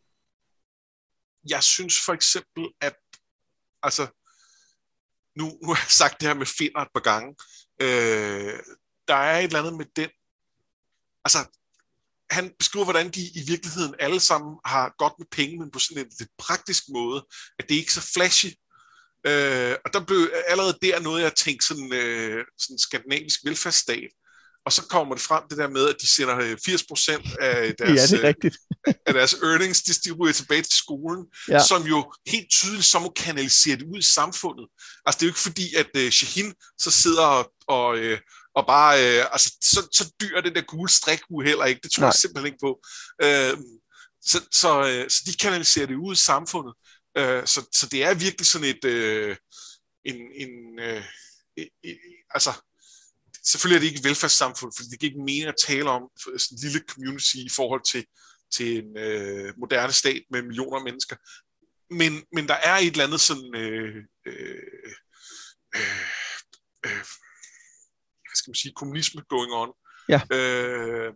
[1.49, 2.95] jeg synes for eksempel, at
[3.83, 4.07] altså,
[5.37, 7.35] nu, nu har jeg sagt det her med Finder et par gange.
[7.81, 8.59] Øh,
[9.07, 10.09] der er et eller andet med den.
[11.25, 11.39] Altså,
[12.29, 16.03] han beskriver, hvordan de i virkeligheden alle sammen har godt med penge, men på sådan
[16.03, 17.25] en lidt praktisk måde,
[17.59, 18.51] at det ikke er så flashy.
[19.27, 24.09] Øh, og der blev allerede der noget, jeg tænkte sådan, øh, sådan skandinavisk velfærdsstat.
[24.65, 28.11] Og så kommer det frem det der med, at de sender 80% øh, af deres,
[28.11, 28.57] ja, rigtigt.
[29.07, 31.63] af deres earnings distribueret tilbage til skolen, ja.
[31.63, 34.67] som jo helt tydeligt så må kanalisere det ud i samfundet.
[35.05, 37.97] Altså det er jo ikke fordi, at uh, Shaheen så sidder og, og,
[38.57, 42.01] og bare, uh, altså så, så dyr den der gule strikhue heller ikke, det tror
[42.01, 42.07] Nej.
[42.07, 42.71] jeg simpelthen ikke på.
[43.27, 43.53] Uh,
[44.21, 46.73] så, så, uh, så de kanaliserer det ud i samfundet.
[47.19, 49.35] Uh, så, så det er virkelig sådan et, uh,
[50.05, 50.53] en, en
[50.87, 51.03] uh,
[51.57, 52.53] et, et, altså
[53.43, 56.03] selvfølgelig er det ikke et velfærdssamfund, fordi det giver ikke mening at tale om
[56.37, 58.05] sådan en lille community i forhold til,
[58.55, 61.15] til en øh, moderne stat med millioner af mennesker.
[61.89, 63.55] Men, men der er et eller andet sådan...
[63.55, 63.95] Øh,
[64.27, 64.55] øh,
[65.75, 66.05] øh,
[66.85, 67.05] øh,
[68.37, 69.71] skal man sige, kommunisme going on.
[70.09, 70.21] Ja.
[70.31, 71.13] Øh,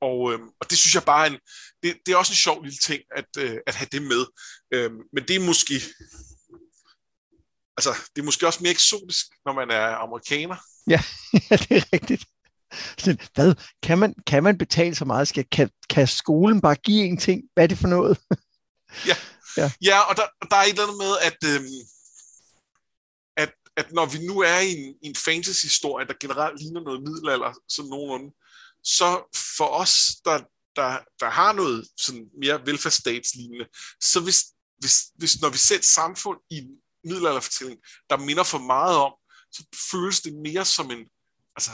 [0.00, 1.38] og, øh, og det synes jeg bare en,
[1.82, 4.22] det, det er også en sjov lille ting at, øh, at have det med.
[4.74, 5.74] Øh, men det er måske
[7.80, 10.56] altså, det er måske også mere eksotisk, når man er amerikaner.
[10.86, 11.00] Ja,
[11.64, 12.24] det er rigtigt.
[13.34, 13.54] Hvad?
[13.82, 15.28] Kan man, kan man betale så meget?
[15.28, 17.42] Skal, kan, kan skolen bare give en ting?
[17.54, 18.18] Hvad er det for noget?
[19.08, 19.16] ja.
[19.56, 19.70] ja.
[19.82, 21.80] ja, og der, der er et eller andet med, at, øhm,
[23.80, 27.52] at, når vi nu er i en, i en fantasy-historie, der generelt ligner noget middelalder,
[27.68, 28.30] sådan nogenlunde,
[28.84, 29.08] så
[29.56, 29.92] for os,
[30.24, 30.38] der,
[30.76, 33.66] der, der har noget sådan mere velfærdsstatslignende,
[34.00, 34.44] så hvis,
[34.78, 36.60] hvis, hvis når vi ser et samfund i
[37.04, 39.12] middelalderfortælling, der minder for meget om,
[39.52, 41.06] så føles det mere som en,
[41.56, 41.70] altså,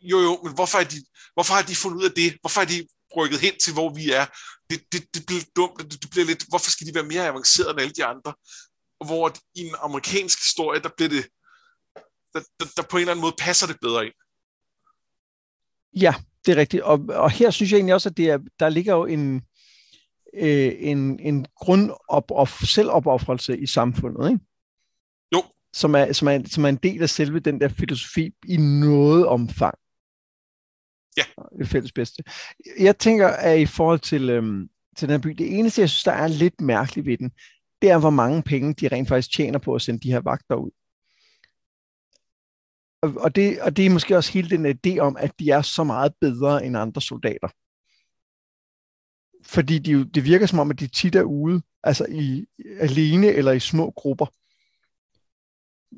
[0.00, 2.36] jo jo, men hvorfor, er de, hvorfor har de fundet ud af det?
[2.40, 4.26] Hvorfor er de rykket hen til, hvor vi er?
[4.70, 7.70] Det, det, det bliver dumt, det, det bliver lidt, hvorfor skal de være mere avancerede
[7.70, 8.34] end alle de andre?
[9.00, 11.28] Og hvor i en amerikansk historie, der bliver det,
[12.34, 14.14] der, der, der på en eller anden måde passer det bedre ind.
[15.96, 16.14] Ja,
[16.46, 16.82] det er rigtigt.
[16.82, 19.42] Og, og her synes jeg egentlig også, at det er, der ligger jo en,
[20.34, 24.44] øh, en, en grund op, op, selvopoffrelse i samfundet, ikke?
[25.34, 25.42] Jo.
[25.72, 29.26] Som er, som, er, som er en del af selve den der filosofi i noget
[29.26, 29.74] omfang.
[31.16, 31.24] Ja.
[31.58, 32.22] Det fælles bedste.
[32.78, 36.04] Jeg tænker, at i forhold til, øhm, til den her by, det eneste, jeg synes,
[36.04, 37.32] der er lidt mærkeligt ved den,
[37.82, 40.54] det er, hvor mange penge de rent faktisk tjener på at sende de her vagter
[40.54, 40.70] ud.
[43.02, 45.84] Og, det, og det er måske også hele den idé om, at de er så
[45.84, 47.48] meget bedre end andre soldater
[49.44, 52.46] fordi de, det virker som om, at de tit er ude, altså i
[52.80, 54.26] alene eller i små grupper.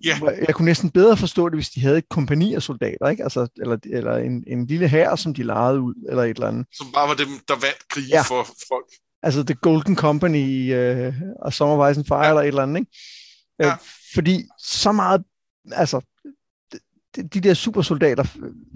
[0.05, 0.19] Ja.
[0.47, 3.23] Jeg kunne næsten bedre forstå det, hvis de havde et kompani af soldater, ikke?
[3.23, 6.67] Altså, eller, eller en, en lille hær, som de lejede ud, eller et eller andet.
[6.73, 8.23] Som bare var dem, der vandt krig ja.
[8.23, 8.91] for folk.
[9.23, 12.29] Altså The Golden Company uh, og Sommerweisen Fire, ja.
[12.29, 12.91] eller et eller andet, ikke?
[13.61, 13.77] Øh, ja.
[14.15, 15.25] fordi så meget,
[15.73, 16.01] altså,
[17.17, 18.25] de, de der supersoldater,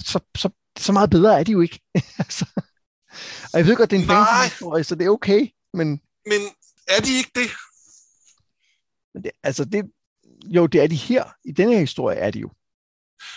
[0.05, 1.81] så, så, så meget bedre er de jo ikke.
[2.19, 2.47] altså.
[3.53, 6.01] Og jeg ved godt, det er en fantasy så det er okay, men...
[6.27, 6.41] Men
[6.89, 7.51] er de ikke det?
[9.15, 9.85] Men det, altså det,
[10.45, 11.25] jo, det er de her.
[11.45, 12.51] I denne her historie er de jo.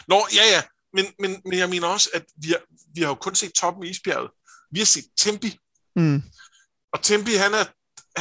[0.08, 0.62] Nå, ja, ja.
[0.94, 2.62] Men, men, men jeg mener også, at vi har,
[2.96, 4.32] vi har jo kun set toppen af isbjerget.
[4.72, 5.58] Vi har set Tempi.
[5.96, 6.24] Mm.
[6.92, 7.66] Og Tempi, han er,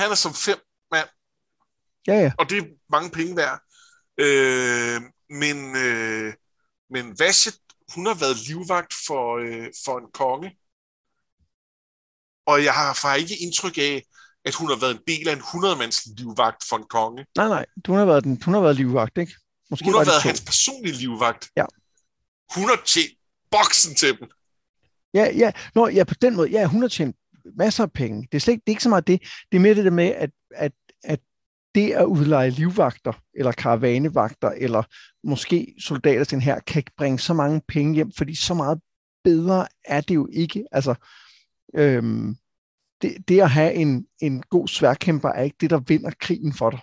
[0.00, 0.58] han er som fem
[0.92, 1.08] mand.
[2.06, 2.32] Ja, ja.
[2.38, 3.60] Og det er mange penge værd.
[4.18, 5.00] Øh,
[5.30, 6.34] men, øh,
[6.90, 7.58] men Vashet,
[7.94, 10.58] hun har været livvagt for, øh, for en konge.
[12.46, 14.02] Og jeg har faktisk ikke indtryk af,
[14.44, 17.26] at hun har været en del af en 100-mands livvagt for en konge.
[17.36, 17.66] Nej, nej.
[17.86, 19.34] Hun har været, den, hun har været livvagt, ikke?
[19.70, 21.48] Måske hun har været hans personlige livvagt.
[21.56, 21.64] Ja.
[22.54, 23.12] Hun har tjent
[23.50, 24.28] boksen til dem.
[25.14, 25.52] Ja, ja.
[25.74, 26.50] Nå, ja, på den måde.
[26.50, 27.16] Ja, hun har tjent
[27.56, 28.28] masser af penge.
[28.32, 29.22] Det er, slet ikke, det er ikke så meget det.
[29.52, 30.72] Det er mere det der med, at, at,
[31.04, 31.20] at
[31.74, 34.82] det at udleje livvagter, eller karavanevagter, eller
[35.24, 38.80] måske soldater til den her, kan bringe så mange penge hjem, fordi så meget
[39.24, 40.64] bedre er det jo ikke.
[40.72, 40.94] Altså,
[41.74, 42.36] øhm,
[43.02, 46.70] det, det at have en, en god sværkæmper er ikke det, der vinder krigen for
[46.70, 46.80] dig.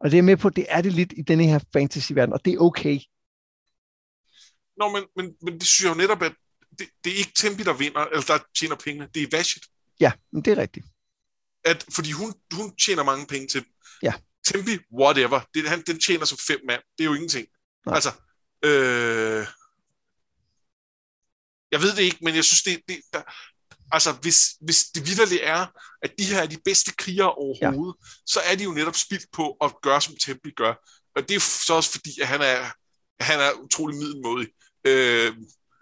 [0.00, 2.52] Og det er med på, det er det lidt i denne her fantasy-verden, og det
[2.52, 2.98] er okay.
[4.76, 6.34] Nå, men, men, men det synes jeg jo netop, at
[6.78, 9.08] det, det er ikke Tempi, der vinder, eller der tjener pengene.
[9.14, 9.62] Det er Vashet.
[10.00, 10.86] Ja, men det er rigtigt.
[11.64, 13.64] At, fordi hun, hun tjener mange penge til.
[14.02, 14.12] Ja.
[14.44, 15.40] Tempi, whatever.
[15.54, 16.82] Det, han, den tjener som fem mand.
[16.98, 17.46] Det er jo ingenting.
[17.86, 17.94] Nej.
[17.94, 18.10] Altså,
[18.64, 19.46] øh,
[21.72, 23.22] jeg ved det ikke, men jeg synes, det, det der,
[23.92, 25.66] altså, hvis, hvis det vidderligt er,
[26.02, 28.08] at de her er de bedste krigere overhovedet, ja.
[28.26, 30.74] så er de jo netop spildt på at gøre, som Tempi gør.
[31.16, 32.70] Og det er så også fordi, at han er,
[33.20, 34.48] han er utrolig middelmådig.
[34.86, 35.36] Øh,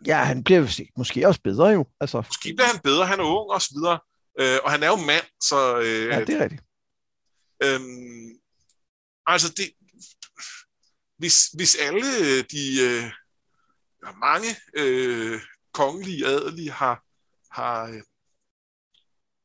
[0.06, 1.86] Ja, han bliver måske også bedre jo.
[2.00, 4.00] Altså, måske bliver han bedre, han er ung og så videre.
[4.40, 5.78] Øh, og han er jo mand, så...
[5.78, 6.62] Øh, ja, det er rigtigt.
[7.64, 8.38] Øhm,
[9.26, 9.70] altså, det,
[11.18, 13.04] hvis, hvis alle de øh,
[14.20, 15.40] mange øh,
[15.72, 17.02] kongelige adelige har,
[17.50, 18.02] har, øh,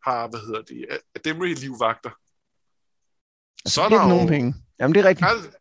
[0.03, 2.09] har hvad hedder det, Ademri livvagter,
[3.65, 4.09] så er Altså, der er jo...
[4.09, 4.55] nogen penge.
[4.79, 5.27] Jamen, det er rigtigt.
[5.27, 5.57] Ja,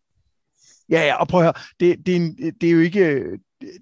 [0.89, 3.23] Ja, ja, og prøv at høre, det, det, er, en, det er jo ikke,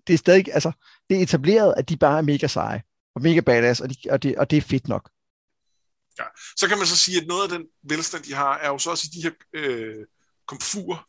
[0.07, 0.73] det er stadig, altså,
[1.11, 2.83] det er etableret, at de bare er mega seje,
[3.15, 5.11] og mega badass, og, de, og, det, og det er fedt nok.
[6.19, 6.25] Ja.
[6.57, 8.91] så kan man så sige, at noget af den velstand, de har, er jo så
[8.91, 10.07] også i de her øh,
[10.47, 11.09] komfurer.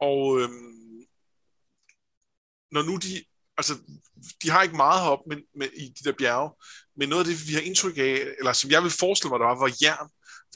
[0.00, 1.06] Og øhm,
[2.70, 3.24] når nu de,
[3.56, 3.74] altså,
[4.42, 6.50] de har ikke meget heroppe med, med, i de der bjerge,
[6.96, 9.46] men noget af det, vi har indtryk af, eller som jeg vil forestille mig, der
[9.46, 10.08] var, var jern.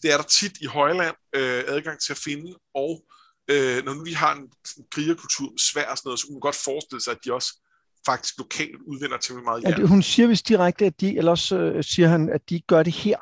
[0.02, 3.04] Det er der tit i Højland øh, adgang til at finde, og
[3.50, 4.42] øh, når nu de har en,
[4.78, 7.32] en krigerkultur med svær og sådan noget, så kunne man godt forestille sig, at de
[7.32, 7.59] også
[8.06, 9.86] faktisk lokalt udvinder til meget jern.
[9.86, 12.92] hun siger vist direkte, at de, eller også øh, siger han, at de gør det
[12.94, 13.16] her.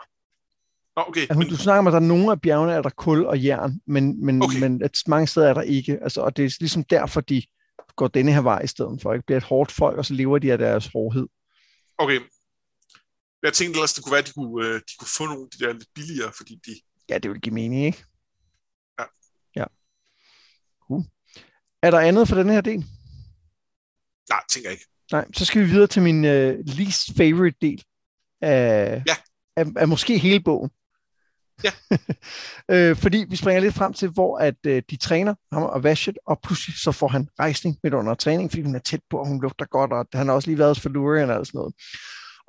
[0.96, 2.82] Nå, okay, At hun, men, du snakker om, at der er nogle af bjergene, er
[2.82, 4.60] der kul og jern, men, men, Okay.
[4.60, 5.98] men at mange steder er der ikke.
[6.02, 7.42] Altså, og det er ligesom derfor, de
[7.96, 9.12] går denne her vej i stedet for.
[9.12, 11.26] Ikke bliver et hårdt folk, og så lever de af deres hårdhed.
[11.98, 12.20] okay.
[13.42, 15.48] Jeg tænkte ellers, det kunne være, at de kunne, øh, de kunne få nogle af
[15.58, 16.70] de der lidt billigere, fordi de...
[17.08, 18.04] Ja, det vil give mening, ikke?
[18.98, 19.04] Ja.
[19.56, 19.64] Ja.
[20.88, 21.02] Cool.
[21.82, 22.84] Er der andet for den her del?
[24.30, 24.86] Nej, tænker jeg ikke.
[25.12, 26.30] Nej, så skal vi videre til min uh,
[26.78, 27.84] least favorite del
[28.42, 29.14] af, Ja.
[29.56, 30.70] af, af måske hele bogen.
[31.64, 31.70] Ja.
[32.90, 36.18] øh, fordi vi springer lidt frem til, hvor at uh, de træner ham og Vashet,
[36.26, 39.26] og pludselig så får han rejsning midt under træning, fordi hun er tæt på, og
[39.26, 41.74] hun lugter godt, og han har også lige været hos Felurian og sådan noget.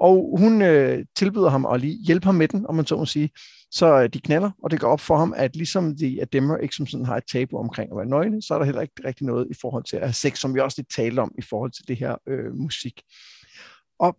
[0.02, 3.06] Og hun øh, tilbyder ham at lige hjælpe ham med den, om man så må
[3.06, 3.30] sige.
[3.72, 6.76] Så øh, de knaller, og det går op for ham, at ligesom de Ademmer ikke
[6.76, 9.26] som sådan har et tabu omkring at være nøgne, så er der heller ikke rigtig
[9.26, 11.72] noget i forhold til at have sex, som vi også lidt talte om i forhold
[11.72, 13.02] til det her øh, musik.
[14.00, 14.18] Og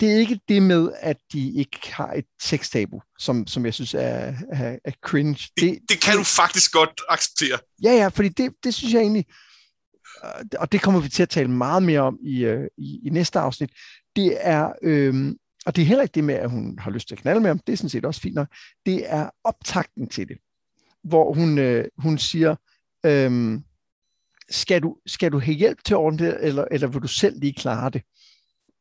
[0.00, 3.94] det er ikke det med, at de ikke har et sextabu, som, som jeg synes
[3.94, 5.48] er, er, er cringe.
[5.60, 7.58] Det, det kan du faktisk godt acceptere.
[7.82, 9.24] Ja, ja, fordi det, det synes jeg egentlig,
[10.24, 13.10] øh, og det kommer vi til at tale meget mere om i, øh, i, i
[13.10, 13.70] næste afsnit,
[14.16, 15.34] det er, øh,
[15.66, 17.50] og det er heller ikke det med, at hun har lyst til at knalde med
[17.50, 18.48] ham, det er sådan set også fint nok,
[18.86, 20.36] det er optakten til det,
[21.04, 22.56] hvor hun, øh, hun siger,
[23.06, 23.60] øh,
[24.50, 27.40] skal, du, skal du have hjælp til at ordne det, eller, eller vil du selv
[27.40, 28.02] lige klare det?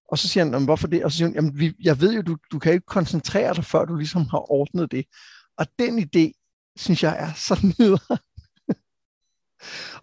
[0.08, 1.04] Og så siger han, hvorfor det?
[1.04, 3.66] Og så siger hun, Jamen, vi, jeg ved jo, du, du kan ikke koncentrere dig,
[3.66, 5.06] før du ligesom har ordnet det.
[5.58, 6.32] Og den idé,
[6.76, 8.20] synes jeg er så nederen.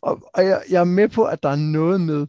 [0.00, 2.26] og og jeg, jeg er med på, at der er noget med,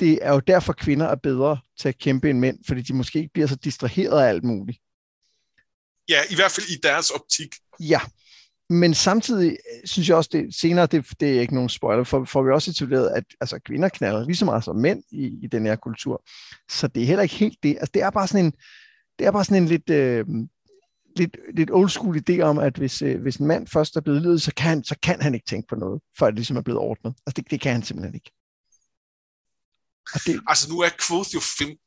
[0.00, 3.18] det er jo derfor, kvinder er bedre til at kæmpe end mænd, fordi de måske
[3.18, 4.78] ikke bliver så distraheret af alt muligt.
[6.08, 7.54] Ja, i hvert fald i deres optik.
[7.80, 8.00] Ja,
[8.70, 12.42] men samtidig synes jeg også, det senere, det, det er ikke nogen spoiler, for får
[12.42, 15.66] vi også etableret, at altså, kvinder knaller lige så meget som mænd i, i den
[15.66, 16.22] her kultur.
[16.70, 17.70] Så det er heller ikke helt det.
[17.70, 18.52] Altså, det er bare sådan en,
[19.18, 20.26] det er bare sådan en lidt, øh,
[21.16, 24.22] lidt, lidt old school idé om, at hvis, øh, hvis en mand først er blevet
[24.22, 26.80] ledet, så kan, så kan han ikke tænke på noget, før det ligesom er blevet
[26.80, 27.14] ordnet.
[27.26, 28.30] Altså, det, det kan han simpelthen ikke.
[30.14, 31.78] Og det, Altså, nu er Quoth jo 15.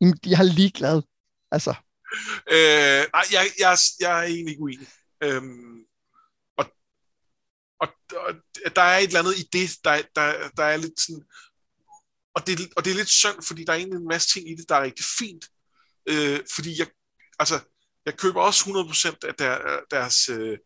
[0.00, 1.02] jamen, de har ligeglad.
[1.50, 1.74] Altså,
[2.50, 4.88] Øh, nej, jeg, jeg, jeg er egentlig ikke uenig.
[5.22, 5.84] Øhm,
[6.56, 6.66] og,
[7.80, 8.34] og, og
[8.76, 11.24] der er et eller andet i det, der, der, der er lidt sådan...
[12.34, 14.54] Og det, og det er lidt synd, fordi der er egentlig en masse ting i
[14.54, 15.44] det, der er rigtig fint.
[16.08, 16.86] Øh, fordi jeg,
[17.38, 17.60] altså,
[18.06, 18.64] jeg køber også
[19.22, 20.28] 100% af der, deres...
[20.28, 20.58] Øh,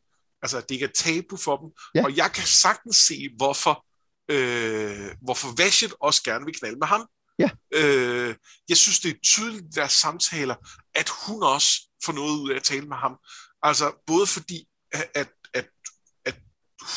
[0.42, 1.70] altså, det ikke er tabu for dem.
[1.94, 2.04] Ja.
[2.04, 3.86] Og jeg kan sagtens se, hvorfor,
[4.28, 7.06] øh, hvorfor Vashet også gerne vil knalde med ham.
[7.38, 7.50] Ja.
[7.74, 8.34] Øh,
[8.68, 10.54] jeg synes, det er tydeligt i deres samtaler,
[10.94, 11.70] at hun også
[12.04, 13.16] får noget ud af at tale med ham.
[13.62, 15.68] Altså, både fordi, at, at, at,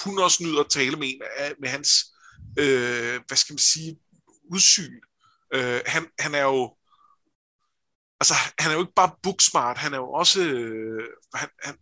[0.06, 1.90] hun også nyder at tale med en af, med hans,
[2.60, 4.00] øh, hvad skal man sige,
[4.52, 5.00] udsyn.
[5.54, 6.78] Øh, han, han er jo,
[8.20, 11.78] altså, han er jo ikke bare booksmart, han er jo også, øh, han, han,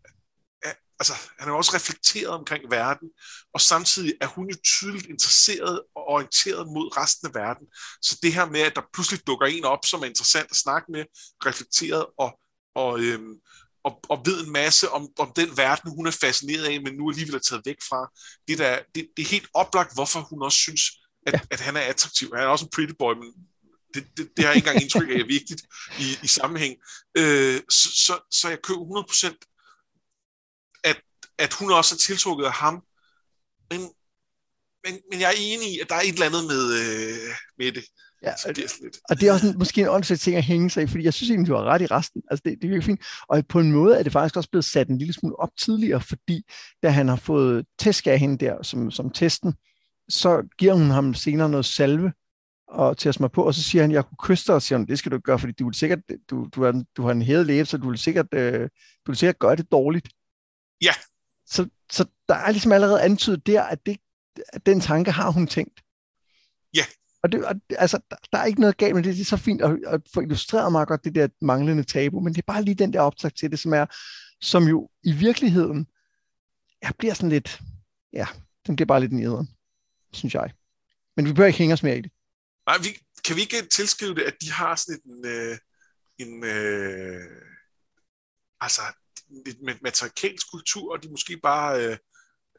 [1.00, 3.10] altså, han er også reflekteret omkring verden,
[3.54, 7.68] og samtidig er hun jo tydeligt interesseret og orienteret mod resten af verden.
[8.02, 10.92] Så det her med, at der pludselig dukker en op, som er interessant at snakke
[10.92, 11.06] med,
[11.46, 12.40] reflekteret og,
[12.76, 13.34] og, øhm,
[13.84, 17.10] og, og ved en masse om, om den verden, hun er fascineret af, men nu
[17.10, 18.12] alligevel er taget væk fra,
[18.48, 20.82] det, der, det, det er helt oplagt, hvorfor hun også synes,
[21.28, 21.40] at, ja.
[21.52, 22.30] at han er attraktiv.
[22.34, 23.34] Han er også en pretty boy, men
[23.94, 25.62] det, det, det har jeg ikke engang indtryk af er vigtigt
[26.00, 26.76] i, i sammenhæng.
[27.18, 29.50] Øh, så, så, så jeg køber 100%
[31.40, 32.84] at hun også er tiltrukket af ham.
[33.72, 33.82] Men,
[34.86, 37.72] men, men jeg er enig i, at der er et eller andet med, øh, med
[37.72, 37.86] det.
[38.24, 38.98] Ja, og, det lidt.
[39.10, 41.14] og det er også en, måske en åndssvagt ting at hænge sig i, fordi jeg
[41.14, 42.22] synes egentlig, du har ret i resten.
[42.32, 43.02] Altså det, det er virkelig fint.
[43.28, 46.02] Og på en måde er det faktisk også blevet sat en lille smule op tidligere,
[46.02, 46.46] fordi
[46.84, 49.54] da han har fået tæsk af hende der som, som testen,
[50.10, 52.12] så giver hun ham senere noget salve
[52.68, 54.78] og til at smage på, og så siger han, jeg kunne kysse dig, og siger
[54.78, 56.00] hun, det skal du ikke gøre, fordi du vil sikkert,
[56.30, 58.62] du, du, er, du har en hævet læge, så du vil sikkert, øh,
[59.06, 60.10] du vil sikkert gøre det dårligt.
[60.82, 60.94] Ja,
[61.50, 63.98] så, så der er ligesom allerede antydet der, at, det,
[64.48, 65.82] at den tanke har hun tænkt.
[66.74, 66.86] Ja.
[67.24, 69.16] Og, det, og altså, der, der er ikke noget galt med det.
[69.16, 72.34] Det er så fint at, at få illustreret meget godt det der manglende tabu, men
[72.34, 73.86] det er bare lige den der optag til det, som er,
[74.42, 75.88] som jo i virkeligheden,
[76.82, 77.60] jeg bliver sådan lidt,
[78.14, 78.28] ja,
[78.68, 79.50] den bliver bare lidt nederen,
[80.14, 80.54] synes jeg.
[81.16, 82.12] Men vi bør ikke hænge os mere i det.
[82.66, 82.90] Nej, vi,
[83.26, 85.58] kan vi ikke tilskrive det, at de har sådan en, øh,
[86.18, 87.42] en øh,
[88.62, 88.82] altså,
[89.46, 91.98] lidt med matriarkalsk kultur, og de måske bare øh,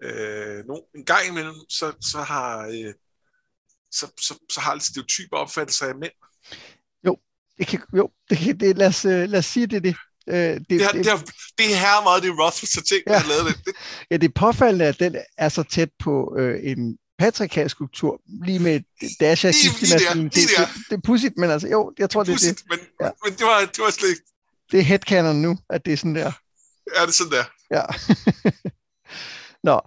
[0.03, 2.95] øh, no, en gang imellem, så, så har øh,
[3.93, 6.13] så, så, så har lidt stereotyper opfattelser af mænd.
[7.07, 7.19] Jo,
[7.59, 9.97] det kan, jo, det kan, det, lad, os, øh, lad os sige det det.
[10.29, 11.25] Øh, det, det, har, det, det, har,
[11.59, 13.17] det er her meget det Rothfuss har tænkt, ja.
[13.17, 13.77] at lave det.
[14.11, 18.59] ja, det er påfaldende, at den er så tæt på øh, en patriarkalsk kultur, lige
[18.59, 20.67] med et dash af lige, lige der, lige der.
[20.67, 22.49] Det, det er pudsigt, men altså, jo, jeg tror, det er det.
[22.49, 22.65] Er det.
[22.71, 23.11] Men, ja.
[23.25, 24.23] men det, var, det var slet ikke...
[24.73, 26.33] Det er headcanon nu, at det er sådan der.
[26.97, 27.45] Ja, det er sådan der.
[27.77, 27.85] Ja.
[29.69, 29.81] Nå,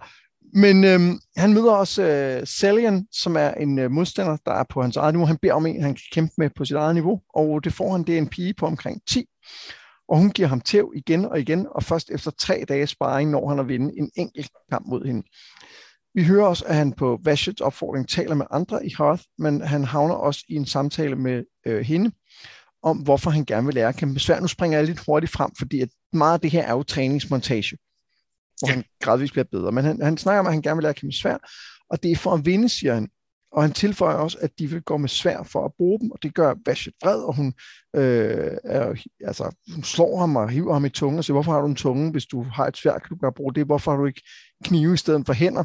[0.54, 4.82] men øhm, han møder også øh, Salian, som er en øh, modstander, der er på
[4.82, 5.26] hans eget niveau.
[5.26, 7.92] Han beder om en, han kan kæmpe med på sit eget niveau, og det får
[7.92, 9.26] han, det er en pige på omkring 10.
[10.08, 13.48] Og hun giver ham tæv igen og igen, og først efter tre dages sparring når
[13.48, 15.22] han at vinde en enkelt kamp mod hende.
[16.14, 19.84] Vi hører også, at han på Vashets opfordring taler med andre i Hearth, men han
[19.84, 22.10] havner også i en samtale med øh, hende,
[22.84, 24.40] om hvorfor han gerne vil lære at kæmpe svær.
[24.40, 27.78] Nu springer jeg lidt hurtigt frem, fordi at meget af det her er jo træningsmontage,
[28.58, 28.74] hvor ja.
[28.74, 29.72] han gradvist bliver bedre.
[29.72, 31.36] Men han, han snakker om, at han gerne vil lære at kæmpe svær,
[31.90, 33.08] og det er for at vinde, siger han.
[33.52, 36.18] Og han tilføjer også, at de vil gå med svær for at bruge dem, og
[36.22, 37.54] det gør Vashet vred, og hun,
[37.96, 38.94] øh, er,
[39.24, 41.74] altså, hun slår ham og hiver ham i tungen og siger, hvorfor har du en
[41.74, 44.22] tunge, hvis du har et svær, kan du gøre bruge det, hvorfor har du ikke
[44.64, 45.64] knive i stedet for hænder?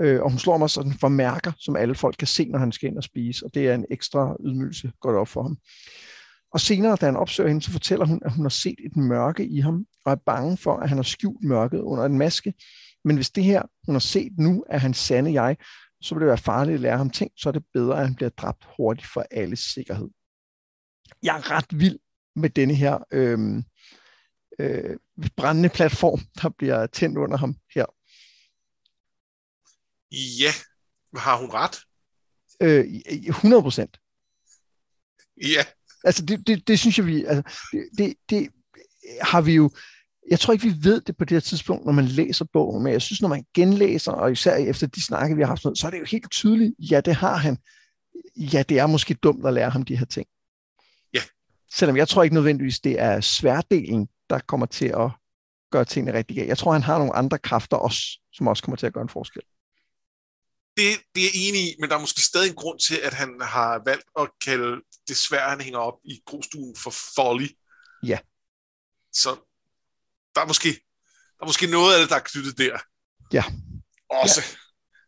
[0.00, 2.58] Øh, og hun slår ham også sådan for mærker, som alle folk kan se, når
[2.58, 5.42] han skal ind og spise, og det er en ekstra ydmygelse, går det op for
[5.42, 5.56] ham.
[6.52, 9.46] Og senere, da han opsøger hende, så fortæller hun, at hun har set et mørke
[9.46, 12.54] i ham, og er bange for, at han har skjult mørket under en maske.
[13.04, 15.56] Men hvis det her, hun har set nu, er hans sande jeg,
[16.02, 18.14] så vil det være farligt at lære ham ting, så er det bedre, at han
[18.14, 20.08] bliver dræbt hurtigt for alles sikkerhed.
[21.22, 21.98] Jeg er ret vild
[22.36, 23.62] med denne her øh,
[24.58, 24.96] øh,
[25.36, 27.86] brændende platform, der bliver tændt under ham her.
[30.12, 30.52] Ja,
[31.20, 31.76] har hun ret?
[32.60, 33.98] Øh, 100 procent.
[35.42, 35.64] Ja.
[36.04, 37.24] Altså, det, det, det synes jeg, vi...
[37.24, 38.48] Altså, det, det, det
[39.20, 39.70] har vi jo...
[40.30, 42.92] Jeg tror ikke, vi ved det på det her tidspunkt, når man læser bogen, men
[42.92, 45.90] jeg synes, når man genlæser, og især efter de snakke, vi har haft, så er
[45.90, 47.58] det jo helt tydeligt, ja, det har han.
[48.36, 50.26] Ja, det er måske dumt at lære ham de her ting.
[51.14, 51.20] Ja.
[51.74, 55.10] Selvom jeg tror ikke nødvendigvis, det er sværdelen, der kommer til at
[55.70, 56.48] gøre tingene rigtig galt.
[56.48, 58.00] Jeg tror, han har nogle andre kræfter også,
[58.32, 59.42] som også kommer til at gøre en forskel
[60.76, 63.14] det, det er jeg enig i, men der er måske stadig en grund til, at
[63.14, 64.70] han har valgt at kalde
[65.12, 67.48] det svært, han hænger op i grostuen for folly.
[68.02, 68.18] Ja.
[69.12, 69.30] Så
[70.34, 70.68] der er måske,
[71.36, 72.78] der er måske noget af det, der er knyttet der.
[73.32, 73.44] Ja.
[74.10, 74.40] Også.
[74.40, 74.56] Ja.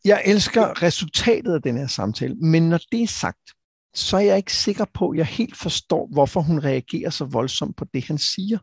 [0.04, 3.52] Jeg elsker resultatet af den her samtale, men når det er sagt,
[3.94, 7.76] så er jeg ikke sikker på, at jeg helt forstår, hvorfor hun reagerer så voldsomt
[7.76, 8.58] på det, han siger.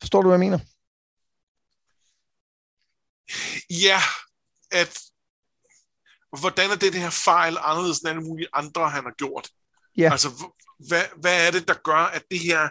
[0.00, 0.58] Forstår du, hvad jeg mener?
[3.70, 4.00] Ja,
[4.70, 4.98] at
[6.40, 9.48] hvordan er det, det her fejl anderledes end alle mulige andre, han har gjort?
[9.96, 10.12] Ja.
[10.12, 10.28] Altså,
[10.88, 12.68] hvad, hvad er det, der gør, at det her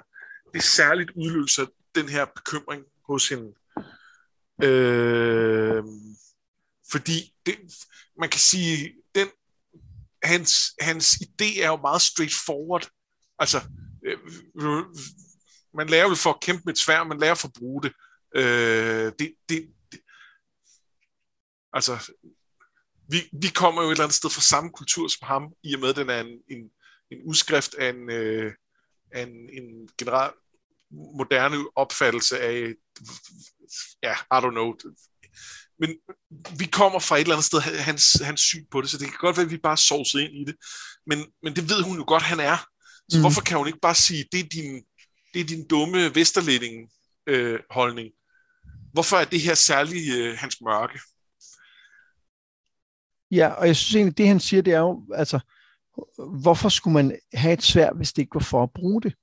[0.53, 1.65] det særligt udløser
[1.95, 3.53] den her bekymring hos hende?
[4.63, 5.83] Øh,
[6.91, 7.57] fordi det,
[8.19, 9.27] man kan sige, den,
[10.23, 12.89] hans, hans idé er jo meget straightforward.
[13.39, 13.61] Altså,
[14.05, 14.17] øh,
[15.73, 17.93] man lærer vel for at kæmpe med et svær, man lærer for at bruge det.
[18.35, 19.99] Øh, det, det, det
[21.73, 22.11] altså,
[23.09, 25.79] vi, vi kommer jo et eller andet sted fra samme kultur som ham, i og
[25.79, 26.71] med, at den er en, en,
[27.11, 28.53] en udskrift af en, øh,
[29.11, 30.31] af en, en general
[30.91, 32.73] moderne opfattelse af,
[34.03, 34.73] ja, I don't know,
[35.79, 35.89] men
[36.59, 39.17] vi kommer fra et eller andet sted, hans, hans syn på det, så det kan
[39.19, 40.55] godt være, at vi bare sovset ind i det,
[41.07, 42.57] men, men det ved hun jo godt, han er.
[43.09, 43.21] Så mm.
[43.21, 44.83] hvorfor kan hun ikke bare sige, det er din,
[45.33, 46.91] det er din dumme vesterlænding
[47.27, 48.09] øh, holdning.
[48.93, 50.99] Hvorfor er det her særligt øh, hans mørke?
[53.31, 55.39] Ja, og jeg synes egentlig, det han siger, det er jo, altså,
[56.41, 59.13] hvorfor skulle man have et svært, hvis det ikke var for at bruge det?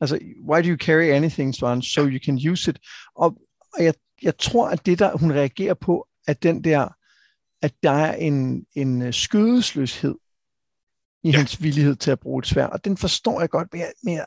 [0.00, 0.18] Altså,
[0.48, 2.78] why do you carry anything, Swan, so you can use it?
[3.14, 3.36] Og,
[3.74, 6.88] og jeg, jeg tror, at det, der hun reagerer på, at den der,
[7.62, 10.14] at der er en, en skødesløshed
[11.24, 11.36] i ja.
[11.36, 14.14] hans villighed til at bruge et svær, og den forstår jeg godt, men jeg, men
[14.14, 14.26] jeg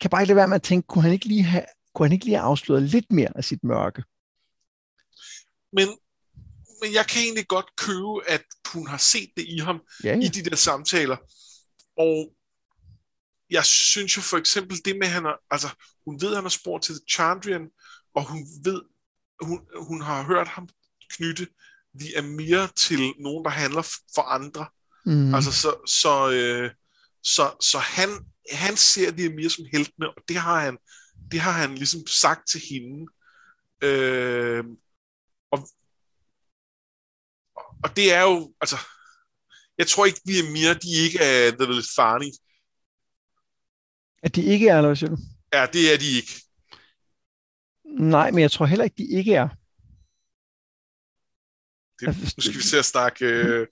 [0.00, 1.64] kan bare ikke lade være med at tænke, kunne han ikke lige have,
[1.94, 4.02] kunne han ikke lige have afsløret lidt mere af sit mørke?
[5.72, 5.88] Men
[6.82, 10.20] men jeg kan egentlig godt købe, at hun har set det i ham, ja, ja.
[10.20, 11.16] i de der samtaler.
[11.98, 12.34] Og
[13.50, 15.68] jeg synes jo for eksempel det med, at han har, altså,
[16.06, 17.68] hun ved, at han har spurgt til Chandrian,
[18.14, 18.82] og hun ved,
[19.40, 20.68] hun, hun har hørt ham
[21.10, 21.46] knytte
[22.00, 23.82] The Amir til nogen, der handler
[24.14, 24.66] for andre.
[25.06, 25.34] Mm.
[25.34, 26.70] Altså, så, så, øh,
[27.22, 28.08] så, så han,
[28.52, 30.78] han ser The Amir som heltene, og det har han,
[31.30, 33.06] det har han ligesom sagt til hende.
[33.82, 34.64] Øh,
[35.50, 35.68] og
[37.84, 38.76] og det er jo, altså,
[39.78, 42.30] jeg tror ikke, vi er mere, de ikke er The Lefani.
[44.22, 45.18] At de ikke er, eller hvad?
[45.54, 46.34] Ja, det er de ikke.
[47.84, 49.48] Nej, men jeg tror heller ikke, de ikke er.
[52.00, 52.06] Det,
[52.36, 53.24] nu skal vi se at snakke,
[53.60, 53.66] uh,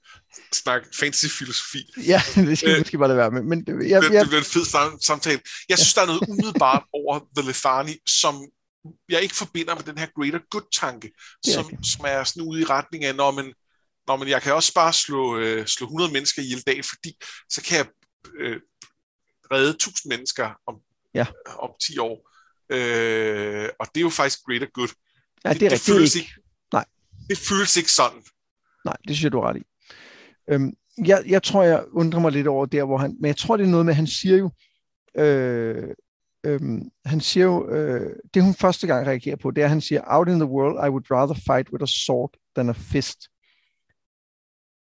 [0.52, 1.82] snakke fantasy-filosofi.
[2.06, 3.42] Ja, det skal uh, måske bare det være med.
[3.42, 4.64] Men jeg, det, jeg, det bliver en fed
[5.00, 5.40] samtale.
[5.68, 6.00] Jeg synes, ja.
[6.00, 8.34] der er noget umiddelbart over The Lefani, som
[9.08, 11.08] jeg ikke forbinder med den her greater good-tanke,
[11.46, 13.54] som, som er sådan ude i retning af, når man
[14.06, 17.16] Nå, men jeg kan også bare slå, øh, slå 100 mennesker i en dag, fordi
[17.50, 17.86] så kan jeg
[18.38, 18.60] øh,
[19.52, 20.76] redde 1000 mennesker om,
[21.14, 21.26] ja.
[21.58, 22.28] om 10 år.
[22.70, 24.88] Øh, og det er jo faktisk greater good.
[25.44, 26.24] Ja, det, det, det føles ikke.
[26.24, 26.48] ikke.
[26.72, 26.84] Nej.
[27.28, 28.22] Det føles ikke sådan.
[28.84, 29.62] Nej, det synes jeg, du er ret i.
[30.50, 30.72] Øhm,
[31.06, 33.16] jeg, jeg tror, jeg undrer mig lidt over der, hvor han...
[33.20, 34.50] Men jeg tror, det er noget med, at han siger jo...
[35.16, 35.94] Øh,
[36.44, 36.60] øh,
[37.04, 37.70] han siger jo...
[37.70, 40.48] Øh, det, hun første gang reagerer på, det er, at han siger, Out in the
[40.48, 43.28] world, I would rather fight with a sword than a fist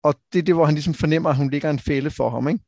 [0.05, 2.49] og det er det, hvor han ligesom fornemmer, at hun ligger en fælde for ham,
[2.49, 2.65] ikke?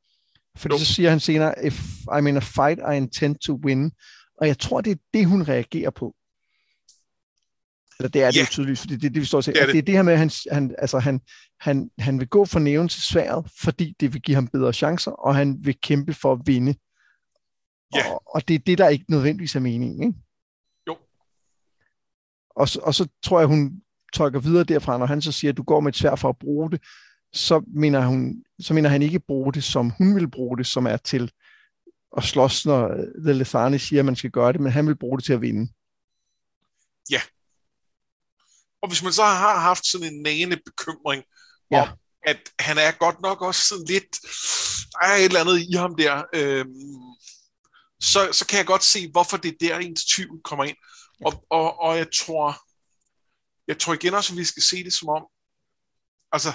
[0.57, 0.79] Fordi jo.
[0.79, 1.81] så siger han senere, if
[2.11, 3.93] I'm in a fight, I intend to win.
[4.41, 6.15] Og jeg tror, det er det, hun reagerer på.
[7.99, 8.47] Eller det er det yeah.
[8.47, 9.55] jo tydeligt, fordi det er det, vi står og siger.
[9.55, 9.73] Det er det.
[9.73, 11.21] det er det her med, at han, han, altså, han,
[11.61, 15.11] han, han vil gå for næven til sværet, fordi det vil give ham bedre chancer,
[15.11, 16.75] og han vil kæmpe for at vinde.
[17.97, 18.13] Yeah.
[18.13, 20.19] Og, og det er det, der ikke nødvendigvis er meningen, ikke?
[20.89, 20.97] Jo.
[22.57, 23.81] Og, og så tror jeg, hun
[24.13, 26.39] tolker videre derfra, når han så siger, at du går med et svær for at
[26.39, 26.81] bruge det,
[27.37, 30.87] så mener, hun, så mener han ikke bruge det, som hun vil bruge det, som
[30.87, 31.33] er til
[32.17, 32.89] at slås, når
[33.25, 35.41] The Lethani siger, at man skal gøre det, men han vil bruge det til at
[35.41, 35.73] vinde.
[37.11, 37.21] Ja.
[38.83, 41.25] Og hvis man så har haft sådan en nagende bekymring
[41.71, 41.83] ja.
[41.83, 41.89] om,
[42.23, 44.21] at han er godt nok også sådan lidt,
[44.93, 47.17] der er et eller andet i ham der, øhm,
[48.01, 50.77] så, så kan jeg godt se, hvorfor det er der, ens tvivl kommer ind.
[51.21, 51.27] Ja.
[51.27, 52.57] Og, og, og jeg tror,
[53.69, 55.27] jeg tror igen også, at vi skal se det som om,
[56.33, 56.53] altså,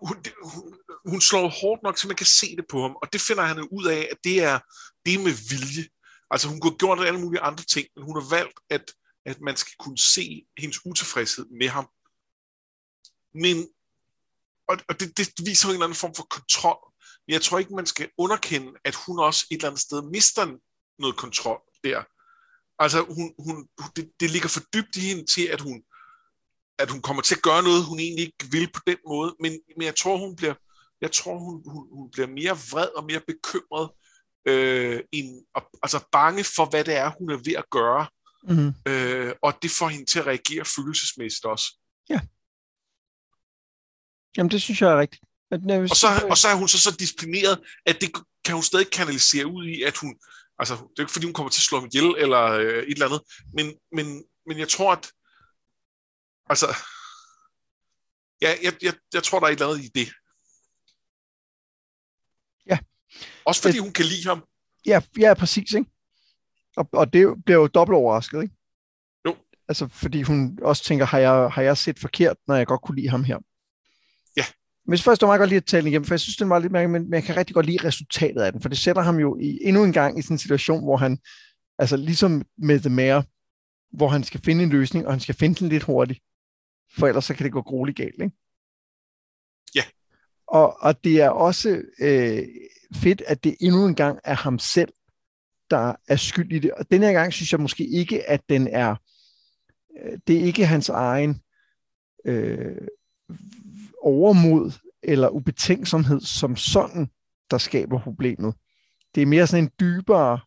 [0.00, 3.20] hun, hun, hun slår hårdt nok, så man kan se det på ham, og det
[3.20, 4.58] finder han ud af, at det er,
[5.06, 5.88] det er med vilje.
[6.30, 8.92] Altså hun kunne have gjort alle mulige andre ting, men hun har valgt, at,
[9.26, 11.88] at man skal kunne se hendes utilfredshed med ham.
[13.34, 13.68] Men,
[14.68, 16.92] og, og det, det viser jo en eller anden form for kontrol.
[17.26, 20.58] Men jeg tror ikke, man skal underkende, at hun også et eller andet sted mister
[20.98, 22.04] noget kontrol der.
[22.78, 25.82] Altså hun, hun, det, det ligger for dybt i hende til, at hun,
[26.78, 29.52] at hun kommer til at gøre noget, hun egentlig ikke vil på den måde, men,
[29.76, 30.54] men jeg tror, hun bliver,
[31.00, 33.90] jeg tror, hun, hun, hun bliver mere vred og mere bekymret,
[34.48, 35.46] øh, end,
[35.82, 38.06] altså bange for, hvad det er, hun er ved at gøre.
[38.48, 38.74] Mm-hmm.
[38.88, 41.78] Øh, og det får hende til at reagere følelsesmæssigt også.
[42.08, 42.20] Ja.
[44.36, 45.22] Jamen, det synes jeg er rigtigt.
[45.50, 48.10] Men, jeg og, så, og så er hun så så disciplineret, at det
[48.44, 50.16] kan hun stadig kanalisere ud i, at hun,
[50.58, 52.92] altså, det er ikke fordi, hun kommer til at slå ham ihjel, eller øh, et
[52.92, 53.20] eller andet,
[53.54, 55.12] men, men, men jeg tror, at
[56.46, 56.66] Altså,
[58.42, 60.08] ja, jeg, jeg, jeg tror, der er et eller andet i det.
[62.66, 62.78] Ja.
[63.44, 64.44] Også fordi det, hun kan lide ham.
[64.86, 65.90] Ja, ja præcis, ikke?
[66.76, 68.54] Og, og det bliver jo dobbelt overrasket, ikke?
[69.26, 69.36] Jo.
[69.68, 72.96] Altså, fordi hun også tænker, har jeg, har jeg set forkert, når jeg godt kunne
[72.96, 73.38] lide ham her?
[74.36, 74.44] Ja.
[74.86, 76.72] Men først, var meget godt lige at tale igennem, for jeg synes, den var lidt
[76.72, 79.38] mærkelig, men, jeg kan rigtig godt lide resultatet af den, for det sætter ham jo
[79.40, 81.18] i, endnu en gang i sådan en situation, hvor han,
[81.78, 83.24] altså ligesom med The Mayor,
[83.96, 86.20] hvor han skal finde en løsning, og han skal finde den lidt hurtigt,
[86.98, 88.36] for ellers så kan det gå grueligt galt, ikke?
[89.74, 89.82] Ja.
[90.46, 92.42] Og, og det er også øh,
[92.94, 94.92] fedt, at det endnu en gang er ham selv,
[95.70, 96.72] der er skyld i det.
[96.72, 98.96] Og denne her gang synes jeg måske ikke, at den er,
[100.02, 101.40] øh, det er ikke hans egen
[102.24, 102.88] øh,
[104.02, 104.72] overmod
[105.02, 107.10] eller ubetænksomhed som sådan,
[107.50, 108.54] der skaber problemet.
[109.14, 110.40] Det er mere sådan en dybere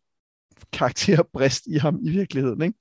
[0.73, 2.79] karakterbrist i ham i virkeligheden, ikke?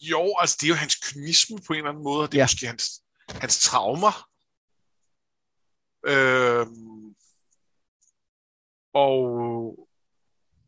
[0.00, 2.42] Jo, altså det er jo hans kynisme på en eller anden måde, og det er
[2.42, 2.44] ja.
[2.44, 4.28] måske hans, hans traumer.
[6.06, 7.14] Øhm,
[8.94, 9.16] og,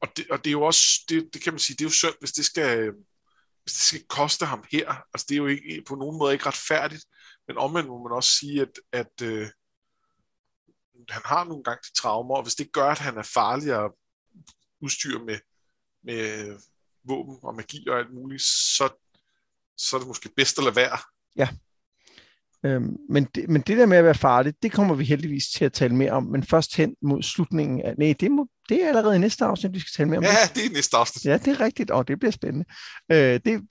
[0.00, 1.92] og, det, og det er jo også, det, det kan man sige, det er jo
[1.92, 2.92] synd, hvis det skal,
[3.62, 4.94] hvis det skal koste ham her.
[5.14, 7.04] Altså det er jo ikke, på nogen måde ikke retfærdigt,
[7.48, 9.48] men omvendt må man også sige, at, at øh,
[11.08, 13.92] han har nogle gange de traumer, og hvis det gør, at han er farlig at
[14.80, 15.38] udstyre med,
[16.02, 16.58] med
[17.04, 18.88] våben og magi og alt muligt, så,
[19.82, 20.98] så er det måske bedst at lade være.
[21.36, 21.48] Ja.
[22.64, 25.64] Øhm, men, det, men det der med at være farlig, det kommer vi heldigvis til
[25.64, 28.88] at tale mere om, men først hen mod slutningen af, nej, det, må, det er
[28.88, 30.24] allerede i næste afsnit, vi skal tale mere om.
[30.24, 31.24] Ja, det er næste afsnit.
[31.24, 32.64] Ja, det er rigtigt, og det bliver spændende.
[33.12, 33.70] Øh, det, det,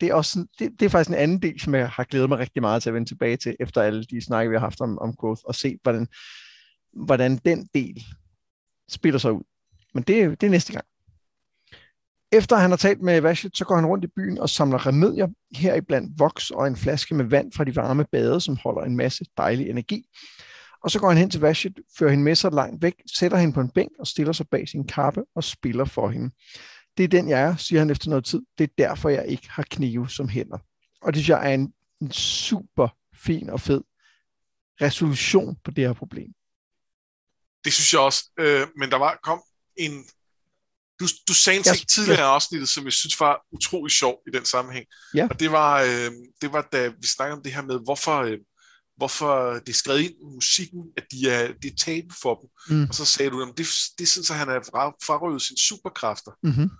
[0.00, 2.38] det, er også, det, det er faktisk en anden del, som jeg har glædet mig
[2.38, 4.98] rigtig meget til at vende tilbage til, efter alle de snakke, vi har haft om,
[4.98, 6.06] om growth, og se, hvordan,
[7.04, 8.04] hvordan den del
[8.90, 9.42] spiller sig ud.
[9.94, 10.84] Men det, det er næste gang.
[12.32, 15.28] Efter han har talt med Vashit, så går han rundt i byen og samler remedier,
[15.56, 19.24] heriblandt voks og en flaske med vand fra de varme bade, som holder en masse
[19.36, 20.04] dejlig energi.
[20.84, 23.54] Og så går han hen til Vashit, fører hende med sig langt væk, sætter hende
[23.54, 26.30] på en bænk og stiller sig bag sin kappe og spiller for hende.
[26.96, 28.42] Det er den, jeg er, siger han efter noget tid.
[28.58, 30.58] Det er derfor, jeg ikke har knive som hænder.
[31.02, 33.82] Og det synes jeg er en, en super fin og fed
[34.80, 36.32] resolution på det her problem.
[37.64, 38.30] Det synes jeg også.
[38.38, 39.42] Øh, men der var kom
[39.76, 40.04] en
[41.00, 44.30] du, du sagde en ting yes, tidligere afsnittet, som jeg synes var utrolig sjov i
[44.30, 44.86] den sammenhæng.
[45.14, 45.26] Ja.
[45.30, 46.10] Og det var, øh,
[46.42, 48.38] det var, da vi snakkede om det her med, hvorfor, øh,
[48.96, 52.76] hvorfor det er skrevet ind i musikken, at de er, det er tabu for dem.
[52.76, 52.86] Mm.
[52.88, 53.66] Og så sagde du, at det,
[53.98, 56.32] det sådan, at han har frarøvet sine superkræfter.
[56.42, 56.70] Mm-hmm.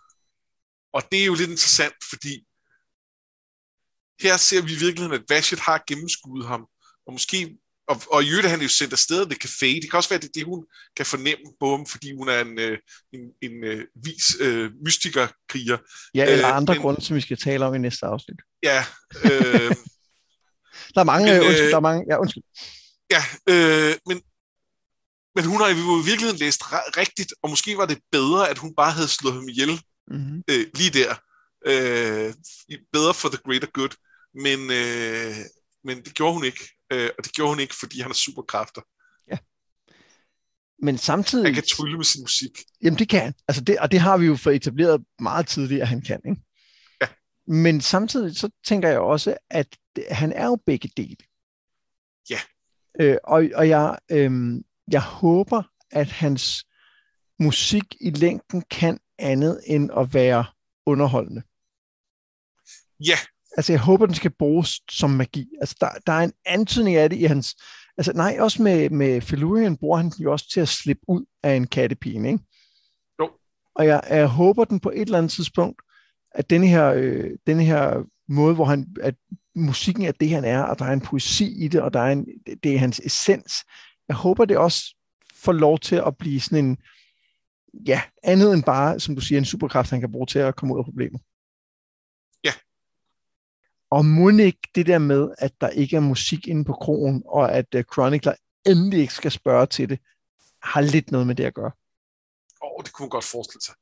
[0.93, 2.47] Og det er jo lidt interessant, fordi
[4.21, 6.67] her ser vi i virkeligheden, at Vashit har gennemskuddet ham,
[7.07, 7.59] og måske
[7.89, 9.67] og, og i øvrigt er han jo sendt afsted ved café.
[9.67, 10.65] Det kan også være, at det er det, hun
[10.97, 12.79] kan fornemme på ham, fordi hun er en, øh,
[13.13, 15.79] en, en, en øh, vis øh, mystikerkriger.
[16.15, 18.37] Ja, eller øh, andre men, grunde, som vi skal tale om i næste afsnit.
[18.63, 18.85] Ja.
[19.25, 19.31] Øh,
[20.95, 22.43] der er mange, men, øh, undskyld, der er mange, ja, undskyld.
[23.11, 24.23] Ja, øh, men,
[25.35, 26.63] men hun har jo i virkeligheden læst
[26.97, 30.43] rigtigt, og måske var det bedre, at hun bare havde slået ham ihjel mm-hmm.
[30.51, 31.15] øh, lige der.
[31.67, 32.35] Øh,
[32.93, 33.95] bedre for the greater good.
[34.35, 35.37] Men, øh,
[35.85, 36.65] men det gjorde hun ikke.
[36.93, 38.81] Øh, og det gjorde hun ikke, fordi han har superkræfter.
[39.31, 39.39] Ja.
[40.79, 41.47] Men samtidig...
[41.47, 42.59] Han kan trylle med sin musik.
[42.83, 45.89] Jamen det kan altså det, Og det har vi jo fået etableret meget tidligere, at
[45.89, 46.21] han kan.
[46.29, 46.41] Ikke?
[47.01, 47.07] Ja.
[47.47, 49.77] Men samtidig så tænker jeg også, at
[50.11, 51.17] han er jo begge dele.
[52.31, 52.39] Ja.
[53.01, 54.33] Øh, og og jeg, øh,
[54.93, 56.65] jeg håber, at hans
[57.39, 60.45] musik i længden kan andet end at være
[60.87, 61.43] underholdende.
[63.01, 63.19] Ja,
[63.57, 65.49] altså jeg håber, den skal bruges som magi.
[65.61, 67.57] Altså der, der er en antydning af det i hans,
[67.99, 71.25] altså nej, også med, med Felurian bruger han den jo også til at slippe ud
[71.43, 72.45] af en kattepine, ikke?
[73.21, 73.31] Jo.
[73.75, 75.83] Og jeg, jeg håber den på et eller andet tidspunkt,
[76.35, 79.15] at denne her, øh, denne her måde, hvor han, at
[79.55, 82.13] musikken er det, han er, og der er en poesi i det, og der er
[82.13, 82.27] en,
[82.63, 83.53] det er hans essens.
[84.09, 84.97] Jeg håber, det også
[85.35, 86.79] får lov til at blive sådan en,
[87.87, 90.75] ja, andet end bare, som du siger, en superkraft, han kan bruge til at komme
[90.75, 91.21] ud af problemet.
[93.93, 97.53] Og må ikke det der med, at der ikke er musik inde på krogen, og
[97.53, 98.35] at uh, Chronicler
[98.67, 99.99] endelig ikke skal spørge til det,
[100.63, 101.71] har lidt noget med det at gøre.
[102.63, 103.75] Åh, oh, det kunne man godt forestille sig.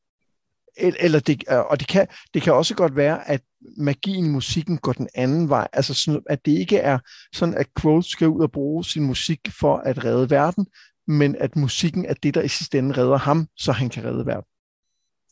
[0.77, 3.43] Eller det, øh, og det kan, det kan også godt være, at
[3.77, 5.69] magien i musikken går den anden vej.
[5.73, 6.99] Altså sådan, at det ikke er
[7.33, 10.67] sådan, at Quote skal ud og bruge sin musik for at redde verden,
[11.07, 14.27] men at musikken er det, der i sidste ende redder ham, så han kan redde
[14.27, 14.49] verden.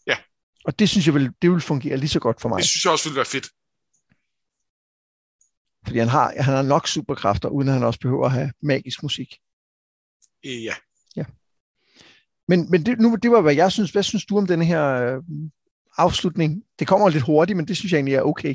[0.07, 0.17] Ja.
[0.65, 2.59] Og det synes jeg vil, det vil fungere lige så godt for mig.
[2.59, 3.49] Det synes jeg også ville være fedt.
[5.89, 9.03] Fordi han har, han har nok superkræfter, uden at han også behøver at have magisk
[9.03, 9.39] musik.
[10.45, 10.75] Ja.
[11.17, 11.25] Ja.
[12.49, 13.91] Men, men det, nu, det var, hvad jeg synes.
[13.91, 15.23] Hvad synes du om denne her øh,
[15.97, 16.65] afslutning?
[16.79, 18.55] Det kommer lidt hurtigt, men det synes jeg egentlig er okay.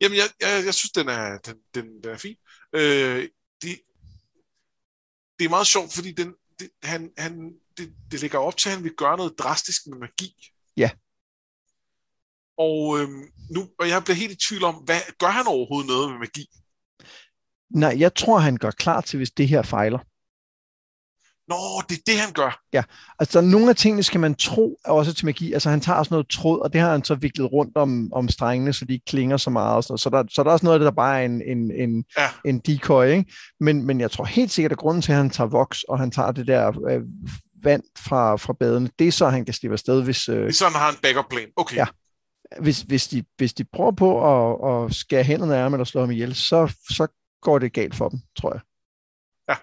[0.00, 2.36] Jamen, jeg, jeg, jeg synes, den er, den, den, den er fin.
[2.72, 3.28] Øh,
[3.62, 3.80] det,
[5.38, 8.74] det er meget sjovt, fordi den, det, han, han, det, det ligger op til, at
[8.74, 10.52] han vil gøre noget drastisk med magi.
[10.76, 10.90] Ja.
[12.58, 16.10] Og, øhm, nu, og jeg bliver helt i tvivl om, hvad, gør han overhovedet noget
[16.10, 16.46] med magi?
[17.74, 19.98] Nej, jeg tror, han gør klar til, hvis det her fejler.
[21.48, 21.56] Nå,
[21.88, 22.60] det er det, han gør.
[22.72, 22.82] Ja,
[23.18, 25.52] altså nogle af tingene skal man tro er også til magi.
[25.52, 28.28] Altså han tager også noget tråd, og det har han så viklet rundt om, om
[28.28, 29.76] strengene, så de ikke klinger så meget.
[29.76, 30.00] Og sådan noget.
[30.00, 32.04] Så, der, så der er også noget af det, der bare er en, en, en,
[32.18, 32.28] Ja.
[32.44, 33.06] en decoy.
[33.06, 33.32] Ikke?
[33.60, 36.10] Men, men jeg tror helt sikkert, at grunden til, at han tager voks, og han
[36.10, 37.00] tager det der øh,
[37.62, 40.52] vand fra, fra badene, det er så, han kan slippe afsted, hvis, øh, Det er
[40.52, 41.48] sådan, han har en backup plan.
[41.56, 41.76] Okay.
[41.76, 41.86] Ja.
[42.60, 46.00] Hvis, hvis, de, hvis de prøver på at, at skære hænderne af ham eller slå
[46.00, 47.06] ham ihjel, så, så
[47.40, 48.60] går det galt for dem, tror jeg.
[49.48, 49.56] Ja.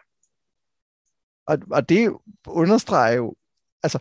[1.47, 2.13] Og, og det
[2.47, 3.36] understreger jo,
[3.84, 3.99] altså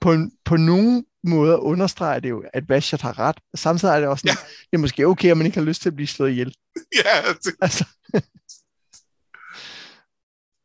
[0.00, 0.14] på,
[0.44, 3.40] på nogle måder understreger det jo, at Vashat har ret.
[3.54, 4.66] Samtidig er det også sådan, ja.
[4.70, 6.56] det er måske okay, at man ikke har lyst til at blive slået ihjel.
[7.04, 7.84] ja det, Altså.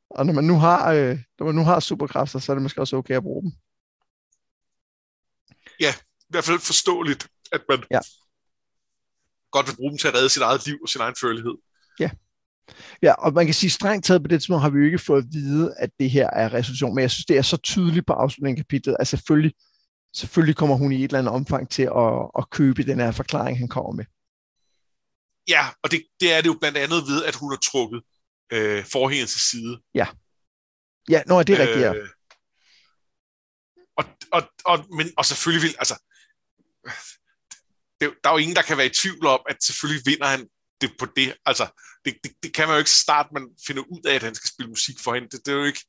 [0.09, 2.81] og når man nu har, øh, når man nu har superkræfter, så er det måske
[2.81, 3.51] også okay at bruge dem.
[6.19, 7.99] i hvert fald forståeligt, at man Ja.
[9.51, 11.55] godt vil bruge dem til at redde sit eget liv og sin egen følelighed.
[13.01, 15.21] Ja, og man kan sige strengt taget på det tidspunkt har vi jo ikke fået
[15.23, 18.13] at vide, at det her er resolution, men jeg synes, det er så tydeligt på
[18.13, 19.53] afslutningen af kapitlet, at selvfølgelig,
[20.15, 23.57] selvfølgelig kommer hun i et eller andet omfang til at, at købe den her forklaring,
[23.57, 24.05] han kommer med.
[25.47, 28.01] Ja, og det, det er det jo blandt andet ved, at hun har trukket
[28.53, 29.81] øh, forhængen til side.
[31.09, 31.93] Ja, nå, det er rigtigt, ja.
[31.93, 32.09] Øh,
[33.97, 35.95] og, og, og, men, og selvfølgelig vil, altså,
[38.01, 40.47] det, der er jo ingen, der kan være i tvivl om, at selvfølgelig vinder han
[40.81, 41.35] det på det.
[41.45, 41.67] Altså,
[42.05, 44.49] det, det, det kan man jo ikke starte, man finder ud af, at han skal
[44.49, 45.29] spille musik for hende.
[45.29, 45.85] Det, det er jo ikke,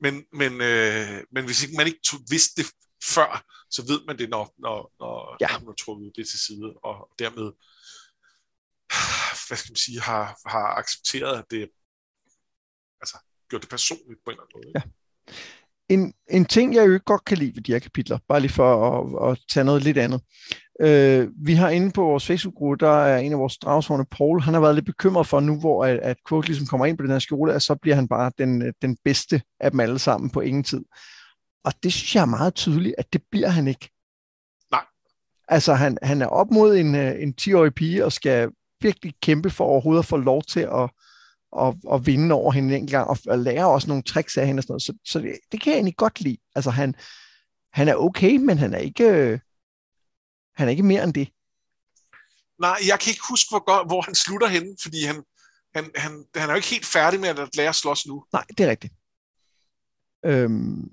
[0.00, 2.70] men, men, øh, men hvis ikke man ikke tog, vidste det
[3.04, 5.58] før, så ved man det, når, når, når Ja.
[5.58, 7.52] hun har trukket det til side, og dermed
[9.48, 11.70] hvad skal man sige, har, har accepteret, at det
[13.00, 13.16] altså,
[13.50, 14.72] gjort det personligt på en eller anden måde.
[14.76, 14.82] Ja.
[15.94, 18.52] En, en ting, jeg jo ikke godt kan lide ved de her kapitler, bare lige
[18.52, 20.22] for at, at tage noget lidt andet.
[20.82, 24.54] Øh, vi har inde på vores Facebook-gruppe, der er en af vores dragsvorne, Paul, han
[24.54, 27.10] har været lidt bekymret for nu, hvor at, at Quote ligesom kommer ind på den
[27.10, 30.40] her skole, at så bliver han bare den, den bedste af dem alle sammen på
[30.40, 30.84] ingen tid.
[31.64, 33.90] Og det synes jeg er meget tydeligt, at det bliver han ikke.
[34.70, 34.84] Nej.
[35.48, 38.50] Altså, han, han er op mod en, øh, en 10-årig pige, og skal
[38.80, 40.90] virkelig kæmpe for overhovedet at få lov til at,
[41.60, 44.60] at, at vinde over hende en gang, og, og lære også nogle tricks af hende
[44.60, 44.82] og sådan noget.
[44.82, 46.38] Så, så det, det kan jeg egentlig godt lide.
[46.54, 46.94] Altså, han,
[47.72, 49.38] han er okay, men han er ikke, øh,
[50.60, 51.28] han er ikke mere end det.
[52.60, 55.22] Nej, jeg kan ikke huske, hvor, godt, hvor han slutter henne, fordi han,
[55.74, 58.24] han, han, han er jo ikke helt færdig med at lære at slås nu.
[58.32, 58.92] Nej, det er rigtigt.
[60.24, 60.90] Øhm,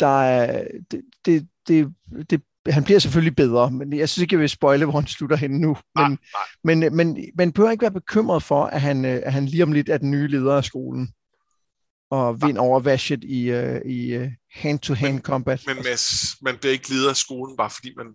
[0.00, 1.94] der er, det, det, det,
[2.30, 5.36] det, han bliver selvfølgelig bedre, men jeg synes ikke, jeg vil spoile, hvor han slutter
[5.36, 5.76] henne nu.
[5.94, 6.44] Nej, Men, nej.
[6.64, 9.62] men, øh, men man behøver ikke være bekymret for, at han, øh, at han lige
[9.62, 11.12] om lidt er den nye leder af skolen.
[12.10, 15.62] Og vinder over Vashet i, øh, i øh, hand-to-hand combat.
[15.66, 18.06] Men Mads, man bliver ikke leder af skolen, bare fordi man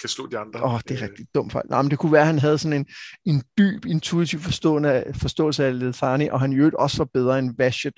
[0.00, 0.62] kan slå de andre.
[0.62, 1.66] Åh, oh, det er Øh, rigtig dumt fejl.
[1.70, 2.86] Nej, men det kunne være, at han havde sådan en,
[3.24, 7.54] en dyb, intuitiv forstående, forståelse af Lethani, og han i øvrigt også var bedre end
[7.58, 7.94] Vashet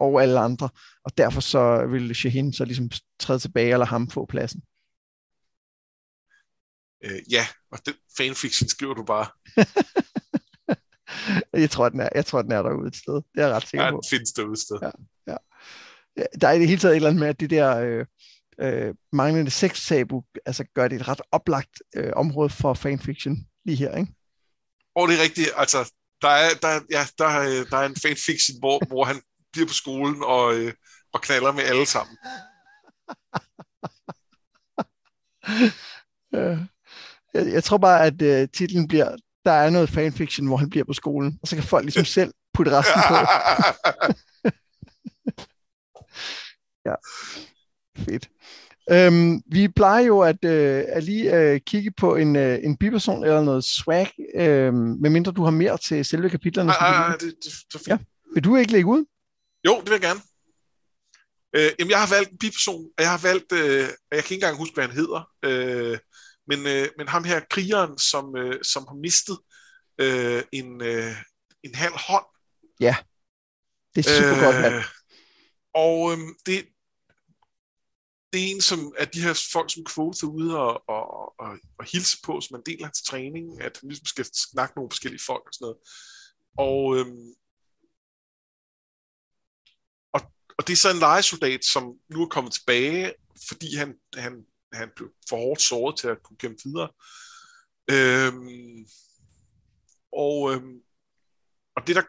[0.00, 0.68] og alle andre,
[1.04, 2.90] og derfor så ville Shahin så ligesom
[3.20, 4.62] træde tilbage lade ham få pladsen.
[7.04, 9.26] Øh, ja, og den fanfiction skriver du bare.
[11.52, 13.14] Jeg tror, den er, jeg tror, den er derude et sted.
[13.14, 14.00] Det er jeg ret sikker Ja, på.
[14.02, 14.78] den findes derude et sted.
[14.82, 14.90] Ja.
[16.16, 18.06] Ja, Der er i det hele taget et eller andet med, at det der øh,
[18.60, 23.96] øh, manglende sex-tabu altså gør det et ret oplagt øh, område for fanfiction lige her,
[23.96, 24.12] ikke?
[24.94, 25.92] Og det er rigtigt, altså,
[26.22, 29.74] der er, der, ja, der, er, der er en fanfiction, hvor, hvor han bliver på
[29.74, 30.72] skolen og, øh,
[31.12, 32.16] og knaller med alle sammen.
[36.34, 36.58] Øh,
[37.34, 40.84] jeg, jeg tror bare, at øh, titlen bliver, der er noget fanfiction, hvor han bliver
[40.84, 43.14] på skolen, og så kan folk ligesom selv putte resten på.
[48.08, 48.28] Fedt.
[48.90, 53.24] Øhm, vi plejer jo at, øh, at lige øh, kigge på en, øh, en biperson
[53.24, 56.70] eller noget swag, øh, medmindre du har mere til selve kapitlerne.
[56.70, 57.88] Ej, ej, ej, det, det, det.
[57.88, 57.98] Ja.
[58.34, 59.04] Vil du ikke lægge ud?
[59.66, 60.20] Jo, det vil jeg gerne.
[61.56, 64.34] Øh, jamen, jeg har valgt en biperson, og jeg har valgt, øh, jeg kan ikke
[64.34, 65.98] engang huske, hvad han hedder, øh,
[66.46, 69.38] men, øh, men ham her, krigeren, som, øh, som har mistet
[69.98, 71.14] øh, en, øh,
[71.64, 72.24] en halv hånd.
[73.94, 74.44] Det er super øh...
[74.44, 74.84] godt, mand.
[75.74, 76.66] Og øh, det,
[78.32, 81.58] det er en som, at de her folk, som Quote er ude og, og, og,
[81.78, 84.80] og hilse på, som en del af hans træning, at han ligesom skal snakke med
[84.80, 85.78] nogle forskellige folk og sådan noget.
[86.58, 87.34] Og, øhm,
[90.12, 90.20] og,
[90.58, 93.14] og det er så en legesoldat, som nu er kommet tilbage,
[93.48, 96.90] fordi han, han, han blev for hårdt såret til at kunne kæmpe videre.
[97.90, 98.86] Øhm,
[100.12, 100.76] og, øhm,
[101.76, 102.02] og det, der,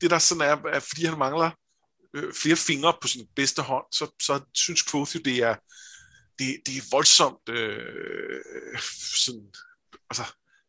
[0.00, 1.50] det der sådan er, er, fordi han mangler
[2.14, 5.54] øh, flere fingre på sin bedste hånd, så, så synes Quoth jo, det er,
[6.38, 8.78] det, det er voldsomt øh,
[9.24, 9.52] sådan,
[10.10, 10.24] altså,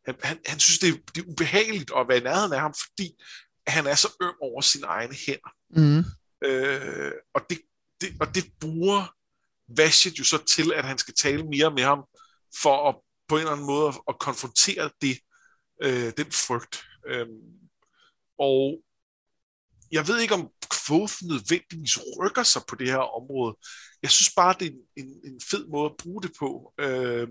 [0.06, 2.74] han, han, han synes, det er, det er ubehageligt at være i nærheden af ham,
[2.74, 3.10] fordi
[3.66, 5.52] han er så øm over sine egne hænder.
[5.70, 6.04] Mm.
[6.48, 7.60] Øh, og, det,
[8.00, 9.14] det, og det bruger
[9.76, 12.04] Vashit jo så til, at han skal tale mere med ham,
[12.62, 12.96] for at
[13.28, 15.18] på en eller anden måde at konfrontere det,
[15.82, 16.84] øh, den frygt.
[17.06, 17.26] Øh,
[18.38, 18.82] og
[19.92, 23.56] jeg ved ikke, om Kvof nødvendigvis rykker sig på det her område.
[24.02, 26.72] Jeg synes bare, det er en, en, en fed måde at bruge det på.
[26.78, 27.28] Øh,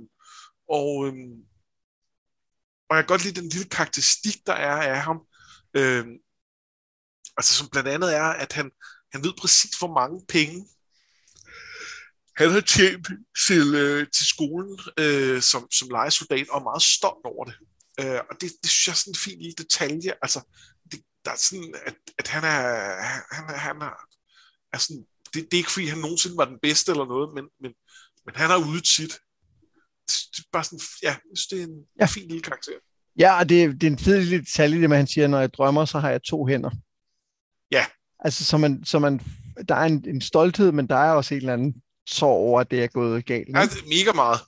[0.70, 1.14] og, øh,
[2.90, 5.20] og jeg kan godt lide den lille karakteristik, der er af ham.
[5.74, 6.06] Øh,
[7.38, 8.72] altså som blandt andet er, at han,
[9.12, 10.68] han ved præcis, hvor mange penge
[12.40, 13.08] han har tjent
[13.48, 17.56] til, øh, til skolen øh, som, som legesoldat, og er meget stolt over det.
[18.00, 20.14] Øh, og det, det synes jeg er sådan en fin lille detalje.
[20.22, 20.40] Altså,
[21.30, 23.02] der er sådan, at, at han er,
[23.36, 23.96] han er, han er,
[24.74, 27.46] er sådan, det, det er ikke fordi, han nogensinde var den bedste eller noget, men,
[27.62, 27.72] men,
[28.26, 29.14] men han har udet sit.
[30.08, 32.06] Det, er bare sådan, ja, jeg synes, det er en ja.
[32.06, 32.72] fin lille karakter.
[33.20, 35.54] Ja, og det, det er en fed lille detalje, det med, han siger, når jeg
[35.54, 36.72] drømmer, så har jeg to hænder.
[37.72, 37.86] Ja.
[38.20, 39.22] Altså, så man, så man,
[39.70, 42.72] der er en, en stolthed, men der er også en eller anden sorg over, at
[42.72, 43.50] det er gået galt.
[43.50, 44.40] Ja, det er mega meget.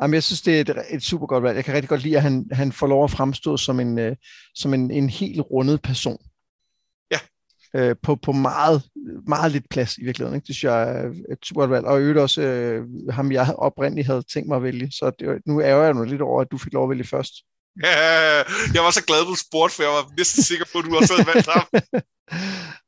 [0.00, 0.04] Ja.
[0.04, 1.56] Jamen, jeg synes, det er et, et super godt valg.
[1.56, 4.12] Jeg kan rigtig godt lide, at han, han får lov at fremstå som en, uh,
[4.54, 6.18] som en, en helt rundet person.
[7.10, 7.18] Ja.
[7.90, 8.82] Uh, på, på meget,
[9.28, 10.36] meget lidt plads i virkeligheden.
[10.36, 10.46] Ikke?
[10.46, 11.86] Det synes jeg er et super godt valg.
[11.86, 14.90] Og i øvrigt også uh, ham, jeg oprindeligt havde tænkt mig at vælge.
[14.90, 17.32] Så det, nu ærger jeg nu lidt over, at du fik lov at vælge først.
[17.84, 18.36] Ja,
[18.74, 21.14] jeg var så glad, du spurgte, for jeg var næsten sikker på, at du også
[21.14, 21.66] havde valgt ham.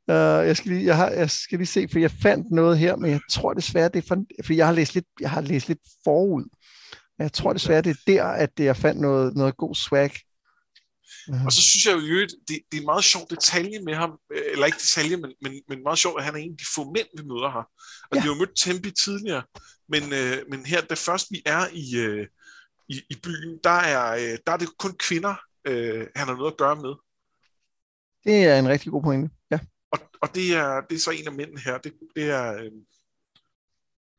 [0.07, 2.95] uh, jeg, skal lige, jeg, har, jeg skal lige se, for jeg fandt noget her,
[2.95, 5.67] men jeg tror desværre, det er for, for jeg har læst lidt, jeg har læst
[5.67, 6.43] lidt forud.
[7.23, 10.11] Jeg tror desværre, det er der, at jeg fandt noget, noget god swag.
[11.45, 14.19] Og så synes jeg jo, det, det er en meget sjov detalje med ham,
[14.53, 16.83] eller ikke detalje, men, men, men meget sjovt, at han er en af de få
[16.95, 17.65] mænd, vi møder her.
[18.09, 18.15] Og ja.
[18.15, 19.43] vi har jo mødt Tempi tidligere,
[19.89, 22.27] men, øh, men her, da først vi er i, øh,
[22.89, 25.35] i, i byen, der er, øh, der er det kun kvinder,
[25.67, 26.93] øh, han har noget at gøre med.
[28.23, 29.59] Det er en rigtig god pointe, ja.
[29.91, 31.77] Og, og det, er, det er så en af mændene her.
[31.77, 32.71] Det, det er, øh,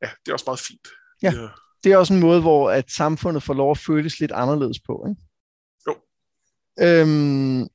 [0.03, 0.87] ja, det er også meget fint.
[1.21, 1.49] Ja, det
[1.85, 5.05] det er også en måde, hvor at samfundet får lov at føles lidt anderledes på,
[5.09, 5.21] ikke?
[5.87, 5.95] Jo.
[6.79, 7.67] Øhm,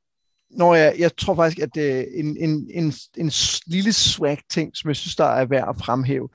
[0.50, 3.32] når jeg, jeg tror faktisk, at det, en, en, en, en
[3.66, 6.28] lille swag ting, som jeg synes, der er værd at fremhæve,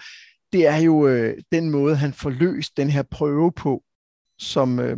[0.54, 3.84] det er jo øh, den måde, han får løst den her prøve på,
[4.40, 4.98] som, øh,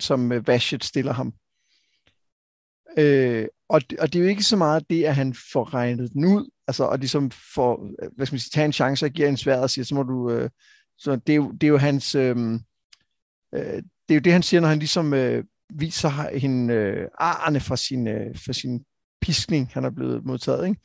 [0.00, 1.32] som Vashet stiller ham.
[2.98, 6.24] Øh, og, og det er jo ikke så meget det, at han får regnet den
[6.24, 9.36] ud, altså, og ligesom får, hvad skal man sige, tage en chance og giver en
[9.36, 10.50] svær og siger, så må du, øh,
[10.98, 12.36] så det er jo, det er jo hans, øh,
[13.54, 17.60] øh, det er jo det, han siger, når han ligesom øh, viser hende øh, arne
[17.60, 18.84] for sin, øh, for sin
[19.22, 20.80] piskning, han er blevet modtaget, ikke?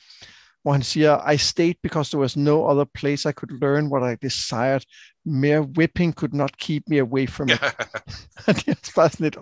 [0.61, 4.13] hvor han siger, I stayed because there was no other place I could learn what
[4.13, 4.81] I desired.
[5.25, 7.59] Mere whipping could not keep me away from it.
[8.65, 9.37] det er bare sådan lidt,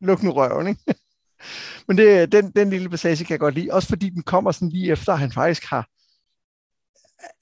[0.00, 0.94] luk nu røven, ikke?
[1.88, 4.68] Men det, den, den lille passage kan jeg godt lide, også fordi den kommer sådan
[4.68, 5.88] lige efter, at han faktisk har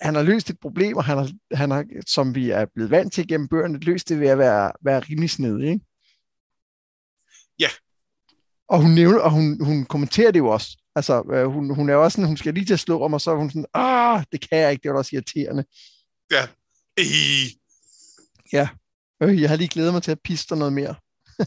[0.01, 3.12] han har løst et problem, og han har, han har, som vi er blevet vant
[3.12, 5.85] til gennem bøgerne, løst det ved at være, være rimelig snedig, ikke?
[7.59, 7.68] Ja.
[8.68, 10.77] Og hun nævner, og hun, hun kommenterer det jo også.
[10.97, 13.20] Altså, øh, hun, hun er også sådan, hun skal lige til at slå om, og
[13.20, 15.64] så er hun sådan, ah, det kan jeg ikke, det er også irriterende.
[16.31, 16.49] Ja.
[16.99, 17.61] I.
[18.53, 18.68] Ja.
[19.22, 20.95] Øh, jeg har lige glædet mig til at piste noget mere.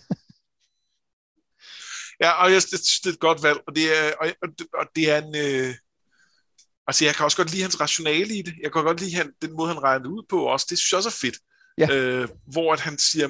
[2.24, 4.28] ja, og jeg synes, det er et godt valg, og det er, og,
[4.74, 5.36] og det er en...
[5.36, 5.76] Øh,
[6.88, 8.56] altså, jeg kan også godt lide hans rationale i det.
[8.62, 10.68] Jeg kan godt lide han, den måde, han regner det ud på også.
[10.70, 11.38] Det synes jeg også er fedt.
[11.78, 11.96] Ja.
[11.96, 13.28] Øh, hvor at han siger,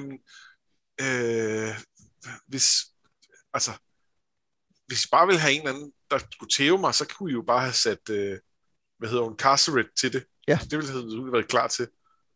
[1.00, 1.74] øh,
[2.46, 2.70] hvis,
[3.54, 3.70] altså,
[4.86, 7.34] hvis I bare vil have en eller anden, der skulle tæve mig, så kunne I
[7.34, 8.38] jo bare have sat, øh,
[8.98, 10.24] hvad hedder hun, Carceret til det.
[10.48, 10.58] Ja.
[10.70, 11.88] Det ville have været klar til.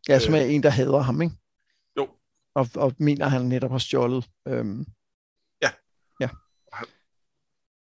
[0.08, 0.52] Ja, som er øh.
[0.52, 1.34] en, der hader ham, ikke?
[1.96, 2.08] Jo.
[2.54, 4.28] Og, og mener, han netop har stjålet.
[4.48, 4.86] Øhm.
[5.62, 5.70] Ja.
[6.20, 6.28] Ja.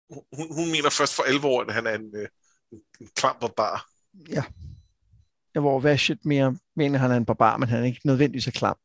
[0.10, 2.28] Hun, hun mener først for alvor, at han er en, øh,
[2.72, 3.88] en, klam barbar.
[4.30, 4.44] Ja.
[5.56, 8.52] Ja, hvor Vashit mere mener, han er en barbar, men han er ikke nødvendigvis er
[8.52, 8.78] klam.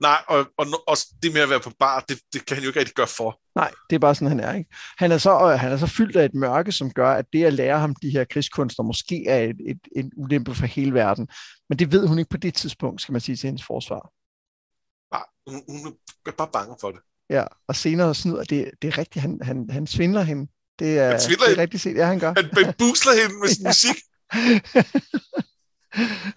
[0.00, 2.68] Nej, og, og, og det med at være på bar, det, det kan han jo
[2.70, 3.40] ikke rigtig gøre for.
[3.54, 4.52] Nej, det er bare sådan, han er.
[4.52, 4.70] Ikke?
[4.98, 7.44] Han, er så, øh, han er så fyldt af et mørke, som gør, at det
[7.44, 11.28] at lære ham de her krigskunster måske er et, et, en ulempe for hele verden.
[11.68, 14.10] Men det ved hun ikke på det tidspunkt, skal man sige til hendes forsvar.
[15.12, 15.96] Nej, hun, hun
[16.26, 17.00] er bare bange for det.
[17.30, 20.46] Ja, og senere snyder det, det er rigtigt, han, han, han svindler hende.
[20.78, 22.34] Det er, det er rigtigt set, ja, han gør.
[22.64, 23.96] Han busler hende med sin musik.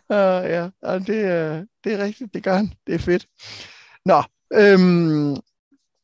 [0.10, 0.70] uh, ja,
[1.00, 2.74] det, uh, det er rigtigt, det gør han.
[2.88, 3.28] Det er fedt.
[4.06, 4.24] Nå,
[4.54, 5.36] øhm,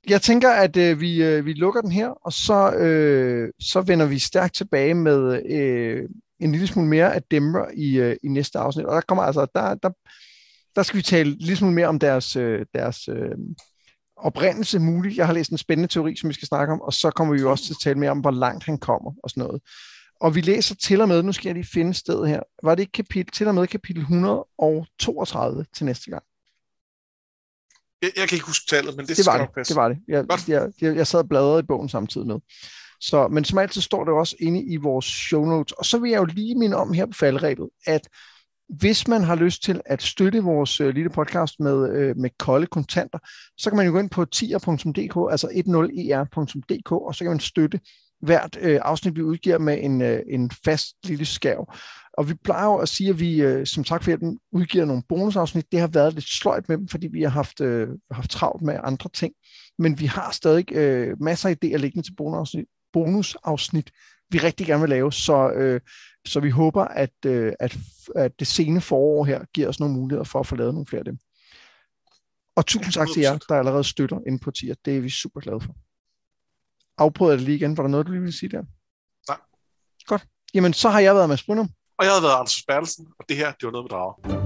[0.09, 4.05] jeg tænker, at øh, vi, øh, vi lukker den her, og så, øh, så vender
[4.05, 6.09] vi stærkt tilbage med øh,
[6.39, 8.86] en lille smule mere af Denver i, øh, i næste afsnit.
[8.86, 9.89] Og der kommer altså, der, der,
[10.75, 13.38] der skal vi tale lidt smule mere om deres, øh, deres øh,
[14.24, 15.17] oprindelse muligt.
[15.17, 17.41] Jeg har læst en spændende teori, som vi skal snakke om, og så kommer vi
[17.41, 19.61] jo også til at tale mere om, hvor langt han kommer og sådan noget.
[20.21, 22.82] Og vi læser til og med, nu skal jeg lige finde stedet her, var det
[22.84, 26.24] ikke kapitel, til og med kapitel 132 til næste gang?
[28.01, 29.74] Jeg, jeg kan ikke huske tallet, men det, det var det, passe.
[29.74, 29.97] det var det.
[30.07, 32.39] Jeg, jeg, jeg, jeg sad og bladrede i bogen samtidig med.
[33.01, 35.71] Så, men som altid står det også inde i vores show notes.
[35.71, 38.07] Og så vil jeg jo lige minde om her på faldrebet, at
[38.70, 42.68] hvis man har lyst til at støtte vores øh, lille podcast med, øh, med kolde
[42.68, 43.20] kontanter,
[43.57, 47.80] så kan man jo gå ind på tier.dk, altså 10er.dk, og så kan man støtte
[48.24, 51.74] hvert øh, afsnit, vi udgiver med en, øh, en fast lille skærv.
[52.14, 55.03] Og vi plejer jo at sige, at vi, øh, som tak for hjælpen, udgiver nogle
[55.09, 55.72] bonusafsnit.
[55.72, 58.80] Det har været lidt sløjt med dem, fordi vi har haft, øh, haft travlt med
[58.84, 59.34] andre ting.
[59.80, 63.91] Men vi har stadig øh, masser af idéer liggende til bonusafsnit, bonusafsnit
[64.30, 65.14] vi rigtig gerne vil lave.
[65.14, 65.82] Så, øh,
[66.26, 67.78] så vi håber, at, øh, at,
[68.15, 70.99] at det sene forår her giver os nogle muligheder for at få lavet nogle flere
[70.99, 71.17] af dem.
[72.55, 74.76] Og tusind tak til jer, der allerede støtter inde på tier.
[74.86, 75.76] Det er vi super glade for.
[76.97, 77.78] Afprøver jeg det lige igen.
[77.78, 78.63] Var der noget, du lige ville sige der?
[79.30, 79.38] Nej.
[80.05, 80.26] Godt.
[80.53, 81.69] Jamen, så har jeg været med Brynum.
[81.97, 84.42] Og jeg har været Anders Bertelsen, og det her, det var noget med drager.